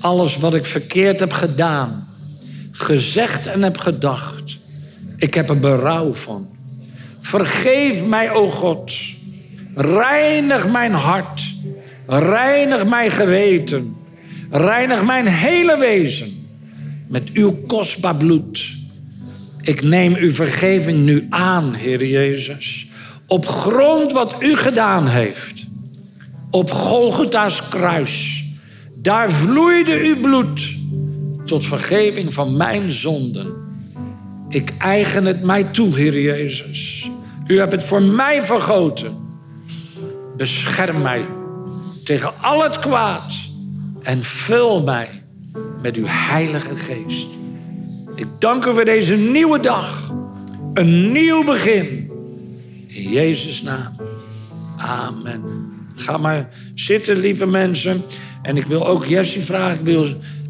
Alles 0.00 0.36
wat 0.36 0.54
ik 0.54 0.64
verkeerd 0.64 1.20
heb 1.20 1.32
gedaan. 1.32 2.05
Gezegd 2.78 3.46
en 3.46 3.62
heb 3.62 3.78
gedacht. 3.78 4.56
Ik 5.16 5.34
heb 5.34 5.48
er 5.48 5.58
berouw 5.58 6.12
van. 6.12 6.48
Vergeef 7.18 8.04
mij, 8.04 8.30
o 8.32 8.48
God. 8.48 8.92
Reinig 9.74 10.68
mijn 10.68 10.92
hart. 10.92 11.54
Reinig 12.06 12.86
mijn 12.86 13.10
geweten. 13.10 13.96
Reinig 14.50 15.04
mijn 15.04 15.26
hele 15.26 15.78
wezen. 15.78 16.38
Met 17.06 17.30
uw 17.32 17.52
kostbaar 17.66 18.16
bloed. 18.16 18.76
Ik 19.62 19.82
neem 19.82 20.14
uw 20.14 20.30
vergeving 20.30 21.04
nu 21.04 21.26
aan, 21.30 21.74
Heer 21.74 22.06
Jezus. 22.06 22.86
Op 23.26 23.46
grond 23.46 24.12
wat 24.12 24.34
u 24.40 24.56
gedaan 24.56 25.08
heeft. 25.08 25.64
Op 26.50 26.70
Golgotha's 26.70 27.68
kruis. 27.68 28.44
Daar 28.94 29.30
vloeide 29.30 29.98
uw 29.98 30.20
bloed 30.20 30.76
tot 31.46 31.64
vergeving 31.64 32.34
van 32.34 32.56
mijn 32.56 32.92
zonden. 32.92 33.54
Ik 34.48 34.72
eigen 34.78 35.24
het 35.24 35.42
mij 35.42 35.64
toe, 35.64 35.96
Heer 35.96 36.20
Jezus. 36.20 37.10
U 37.46 37.58
hebt 37.58 37.72
het 37.72 37.84
voor 37.84 38.02
mij 38.02 38.42
vergoten. 38.42 39.16
Bescherm 40.36 41.02
mij 41.02 41.24
tegen 42.04 42.32
al 42.40 42.62
het 42.62 42.78
kwaad 42.78 43.34
en 44.02 44.22
vul 44.22 44.82
mij 44.82 45.08
met 45.82 45.96
uw 45.96 46.06
Heilige 46.06 46.76
Geest. 46.76 47.26
Ik 48.14 48.26
dank 48.38 48.64
u 48.64 48.74
voor 48.74 48.84
deze 48.84 49.14
nieuwe 49.14 49.60
dag. 49.60 50.12
Een 50.74 51.12
nieuw 51.12 51.44
begin. 51.44 52.10
In 52.86 53.10
Jezus' 53.10 53.62
naam. 53.62 53.90
Amen. 54.78 55.42
Ga 55.94 56.16
maar 56.16 56.48
zitten, 56.74 57.16
lieve 57.16 57.46
mensen. 57.46 58.04
En 58.42 58.56
ik 58.56 58.66
wil 58.66 58.86
ook 58.86 59.04
Jessie 59.04 59.42
vragen. 59.42 59.78
Ik 59.78 59.84
wil 59.84 60.06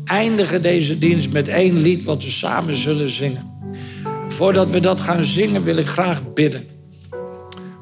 eindigen 0.06 0.62
deze 0.62 0.98
dienst 0.98 1.32
met 1.32 1.48
één 1.48 1.80
lied 1.80 2.04
wat 2.04 2.24
we 2.24 2.30
samen 2.30 2.74
zullen 2.74 3.08
zingen. 3.08 3.54
Voordat 4.28 4.70
we 4.70 4.80
dat 4.80 5.00
gaan 5.00 5.24
zingen 5.24 5.62
wil 5.62 5.76
ik 5.76 5.86
graag 5.86 6.32
bidden. 6.34 6.66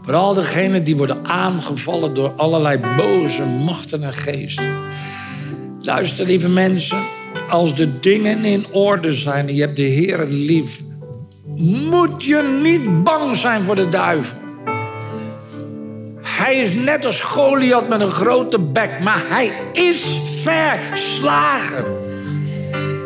Voor 0.02 0.14
al 0.14 0.34
degenen 0.34 0.84
die 0.84 0.96
worden 0.96 1.24
aangevallen 1.24 2.14
door 2.14 2.30
allerlei 2.30 2.80
boze 2.96 3.42
machten 3.42 4.02
en 4.02 4.12
geesten. 4.12 4.72
Luister, 5.80 6.26
lieve 6.26 6.48
mensen. 6.48 6.98
Als 7.48 7.74
de 7.74 8.00
dingen 8.00 8.44
in 8.44 8.66
orde 8.70 9.12
zijn 9.12 9.48
en 9.48 9.54
je 9.54 9.60
hebt 9.60 9.76
de 9.76 9.82
Heer 9.82 10.26
lief, 10.28 10.80
moet 11.88 12.24
je 12.24 12.58
niet 12.62 13.04
bang 13.04 13.36
zijn 13.36 13.64
voor 13.64 13.74
de 13.74 13.88
duivel. 13.88 14.38
Hij 16.22 16.56
is 16.56 16.72
net 16.72 17.04
als 17.04 17.20
Goliath 17.20 17.88
met 17.88 18.00
een 18.00 18.10
grote 18.10 18.58
bek, 18.58 19.00
maar 19.00 19.22
hij 19.28 19.52
is 19.72 20.04
verslagen. 20.42 22.03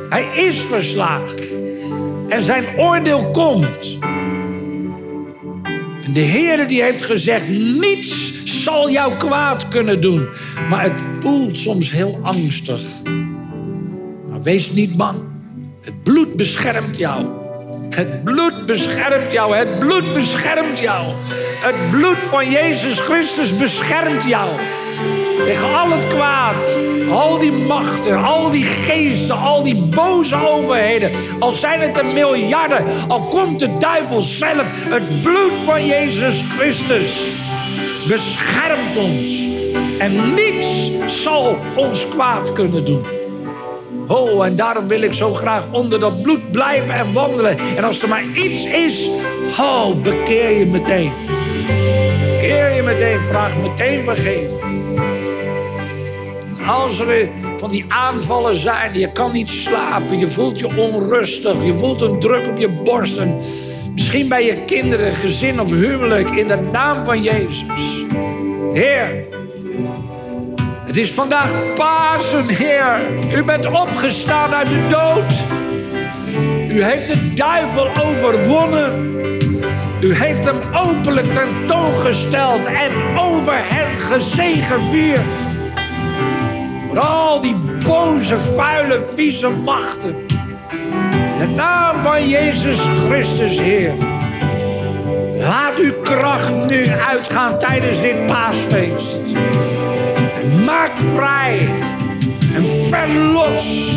Hij 0.09 0.29
is 0.35 0.61
verslagen. 0.61 1.39
En 2.29 2.43
zijn 2.43 2.65
oordeel 2.77 3.31
komt. 3.31 3.99
En 6.05 6.13
de 6.13 6.21
Heer 6.21 6.69
die 6.69 6.83
heeft 6.83 7.03
gezegd, 7.03 7.49
niets 7.49 8.33
zal 8.45 8.91
jou 8.91 9.17
kwaad 9.17 9.69
kunnen 9.69 10.01
doen. 10.01 10.29
Maar 10.69 10.83
het 10.83 11.09
voelt 11.21 11.57
soms 11.57 11.91
heel 11.91 12.19
angstig. 12.23 12.81
Wees 14.43 14.71
niet 14.71 14.97
bang. 14.97 15.19
Het 15.85 16.03
bloed 16.03 16.37
beschermt 16.37 16.97
jou. 16.97 17.27
Het 17.91 18.25
bloed 18.25 18.67
beschermt 18.67 19.33
jou. 19.33 19.57
Het 19.57 19.79
bloed 19.79 20.13
beschermt 20.13 20.79
jou. 20.79 21.07
Het 21.61 21.91
bloed 21.91 22.27
van 22.27 22.51
Jezus 22.51 22.99
Christus 22.99 23.57
beschermt 23.57 24.23
jou. 24.23 24.51
Tegen 25.49 25.75
al 25.75 25.91
het 25.91 26.07
kwaad, 26.07 26.75
al 27.11 27.39
die 27.39 27.53
machten, 27.53 28.25
al 28.25 28.51
die 28.51 28.65
geesten, 28.65 29.37
al 29.37 29.63
die 29.63 29.77
boze 29.77 30.49
overheden. 30.49 31.11
Al 31.39 31.51
zijn 31.51 31.81
het 31.81 31.99
er 31.99 32.07
miljarden, 32.07 32.85
al 33.09 33.21
komt 33.21 33.59
de 33.59 33.77
duivel 33.79 34.21
zelf. 34.21 34.67
Het 34.89 35.23
bloed 35.23 35.53
van 35.65 35.87
Jezus 35.87 36.43
Christus 36.57 37.13
beschermt 38.09 38.97
ons. 38.97 39.39
En 39.99 40.35
niets 40.35 41.23
zal 41.23 41.57
ons 41.75 42.09
kwaad 42.09 42.53
kunnen 42.53 42.85
doen. 42.85 43.07
Oh, 44.07 44.47
en 44.47 44.57
daarom 44.57 44.89
wil 44.89 45.03
ik 45.03 45.13
zo 45.13 45.35
graag 45.35 45.65
onder 45.71 45.99
dat 45.99 46.23
bloed 46.23 46.51
blijven 46.51 46.95
en 46.95 47.13
wandelen. 47.13 47.57
En 47.77 47.85
als 47.85 48.03
er 48.03 48.09
maar 48.09 48.25
iets 48.25 48.65
is, 48.65 49.09
oh, 49.59 50.03
bekeer 50.03 50.51
je 50.51 50.67
meteen. 50.67 51.13
Bekeer 52.31 52.75
je 52.75 52.83
meteen, 52.83 53.25
vraag 53.25 53.57
meteen 53.57 54.05
vergeving. 54.05 54.78
Als 56.69 56.99
er 56.99 57.29
van 57.57 57.71
die 57.71 57.85
aanvallen 57.89 58.55
zijn, 58.55 58.99
je 58.99 59.13
kan 59.13 59.33
niet 59.33 59.49
slapen, 59.49 60.19
je 60.19 60.29
voelt 60.29 60.59
je 60.59 60.77
onrustig, 60.77 61.65
je 61.65 61.75
voelt 61.75 62.01
een 62.01 62.21
druk 62.21 62.47
op 62.47 62.59
je 62.59 62.69
borst. 62.69 63.17
En 63.17 63.37
misschien 63.93 64.29
bij 64.29 64.45
je 64.45 64.65
kinderen, 64.65 65.13
gezin 65.13 65.61
of 65.61 65.71
huwelijk, 65.71 66.31
in 66.31 66.47
de 66.47 66.61
naam 66.73 67.05
van 67.05 67.23
Jezus. 67.23 68.05
Heer, 68.73 69.25
het 70.87 70.97
is 70.97 71.13
vandaag 71.13 71.75
Pasen, 71.75 72.49
Heer. 72.49 73.01
U 73.35 73.45
bent 73.45 73.67
opgestaan 73.67 74.55
uit 74.55 74.69
de 74.69 74.87
dood. 74.89 75.33
U 76.77 76.83
heeft 76.83 77.09
de 77.09 77.35
duivel 77.35 77.89
overwonnen. 78.03 79.17
U 80.01 80.15
heeft 80.15 80.45
hem 80.45 80.59
openlijk 80.75 81.33
tentoongesteld 81.33 82.67
en 82.67 83.19
over 83.19 83.55
hen 83.57 83.97
gezegevierd. 83.97 85.48
Al 86.99 87.41
die 87.41 87.57
boze, 87.85 88.37
vuile, 88.37 89.01
vieze 89.01 89.49
machten. 89.49 90.17
De 91.39 91.47
naam 91.47 92.03
van 92.03 92.29
Jezus 92.29 92.79
Christus, 93.09 93.59
Heer. 93.59 93.93
Laat 95.39 95.79
uw 95.79 95.93
kracht 96.03 96.67
nu 96.67 96.89
uitgaan 96.89 97.59
tijdens 97.59 98.01
dit 98.01 98.27
paasfeest. 98.27 99.35
Maak 100.65 100.99
vrij 101.15 101.69
en 102.55 102.67
verlos. 102.89 103.93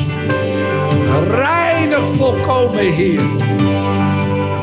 Reinig 1.29 2.07
volkomen, 2.17 2.93
Heer. 2.93 3.21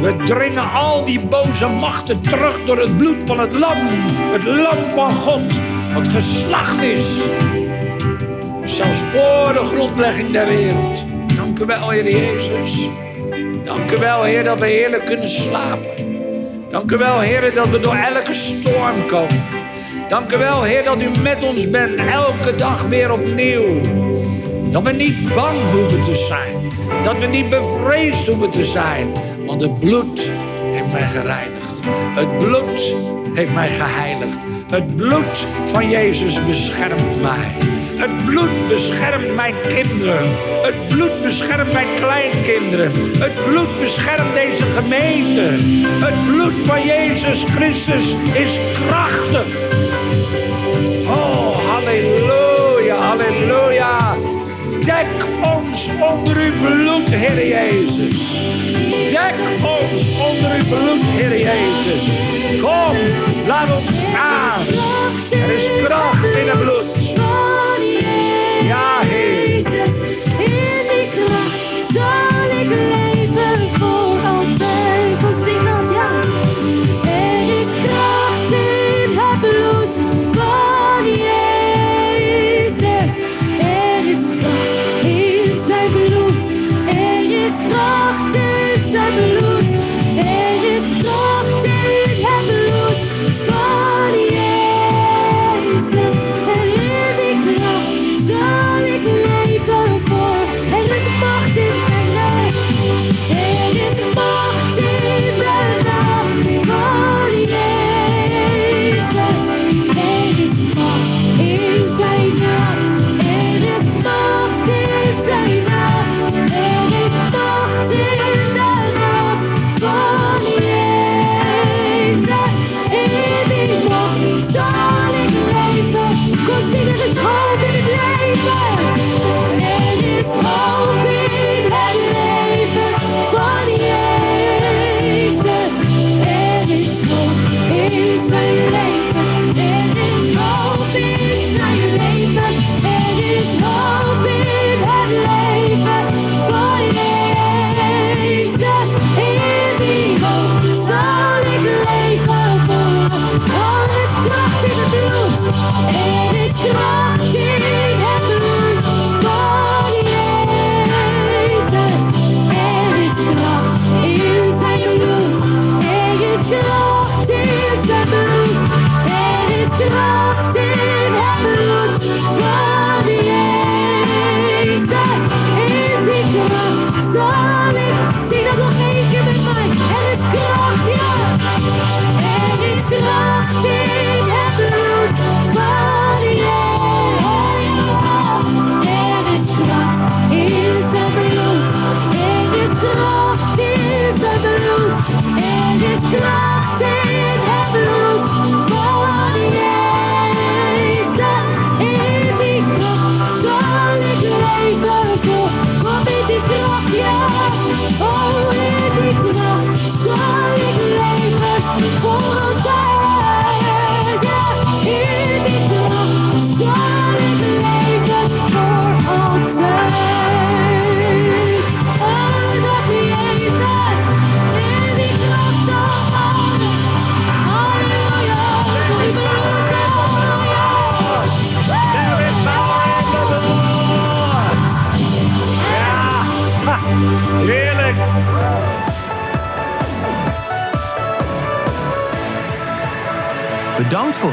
We 0.00 0.16
dringen 0.24 0.72
al 0.72 1.04
die 1.04 1.20
boze 1.20 1.66
machten 1.66 2.20
terug 2.20 2.64
door 2.64 2.78
het 2.78 2.96
bloed 2.96 3.22
van 3.26 3.40
het 3.40 3.52
lam. 3.52 3.78
Het 4.32 4.44
lam 4.44 4.90
van 4.90 5.12
God, 5.12 5.52
wat 5.94 6.08
geslacht 6.08 6.82
is. 6.82 7.04
Zelfs 8.78 8.98
voor 8.98 9.52
de 9.52 9.70
grondlegging 9.74 10.30
der 10.30 10.46
wereld. 10.46 11.04
Dank 11.36 11.58
u 11.58 11.64
wel, 11.64 11.90
Heer 11.90 12.10
Jezus. 12.10 12.88
Dank 13.64 13.90
u 13.92 13.96
wel, 13.96 14.22
Heer, 14.22 14.44
dat 14.44 14.58
we 14.58 14.66
heerlijk 14.66 15.04
kunnen 15.04 15.28
slapen. 15.28 15.90
Dank 16.70 16.90
u 16.90 16.96
wel, 16.96 17.20
Heer, 17.20 17.52
dat 17.52 17.68
we 17.68 17.78
door 17.78 17.94
elke 17.94 18.34
storm 18.34 19.06
komen. 19.06 19.42
Dank 20.08 20.32
u 20.32 20.36
wel, 20.36 20.62
Heer, 20.62 20.84
dat 20.84 21.02
u 21.02 21.10
met 21.22 21.42
ons 21.44 21.70
bent, 21.70 21.94
elke 21.94 22.54
dag 22.54 22.82
weer 22.82 23.12
opnieuw. 23.12 23.80
Dat 24.70 24.82
we 24.82 24.92
niet 24.92 25.34
bang 25.34 25.58
hoeven 25.72 26.02
te 26.02 26.14
zijn. 26.14 26.72
Dat 27.04 27.20
we 27.20 27.26
niet 27.26 27.48
bevreesd 27.48 28.26
hoeven 28.26 28.50
te 28.50 28.64
zijn. 28.64 29.12
Want 29.46 29.60
het 29.60 29.78
bloed 29.78 30.28
heeft 30.72 30.92
mij 30.92 31.06
gereinigd. 31.06 31.74
Het 32.14 32.38
bloed 32.38 32.94
heeft 33.34 33.54
mij 33.54 33.68
geheiligd. 33.68 34.44
Het 34.70 34.96
bloed 34.96 35.46
van 35.64 35.90
Jezus 35.90 36.44
beschermt 36.44 37.22
mij. 37.22 37.77
Het 37.98 38.24
bloed 38.24 38.68
beschermt 38.68 39.34
mijn 39.34 39.54
kinderen. 39.68 40.28
Het 40.62 40.88
bloed 40.88 41.22
beschermt 41.22 41.72
mijn 41.72 41.86
kleinkinderen. 42.00 42.92
Het 43.18 43.32
bloed 43.46 43.78
beschermt 43.78 44.34
deze 44.34 44.64
gemeente. 44.64 45.46
Het 46.04 46.26
bloed 46.26 46.66
van 46.66 46.84
Jezus 46.84 47.42
Christus 47.56 48.04
is 48.32 48.58
krachtig. 48.86 49.46
Oh, 51.06 51.58
halleluja, 51.68 52.96
halleluja. 52.96 53.98
Dek 54.84 55.06
ons 55.42 55.88
onder 56.00 56.36
uw 56.36 56.52
bloed, 56.60 57.08
Heer 57.08 57.46
Jezus. 57.48 58.16
Dek 59.10 59.34
ons 59.62 60.02
onder 60.18 60.50
uw 60.56 60.64
bloed, 60.68 61.02
Heer 61.02 61.38
Jezus. 61.38 62.08
Kom, 62.60 62.96
laat 63.46 63.76
ons 63.76 63.90
gaan. 64.14 64.66
Er 65.30 65.50
is 65.50 65.84
kracht 65.84 66.36
in 66.36 66.48
het 66.48 66.58
bloed. 66.58 67.17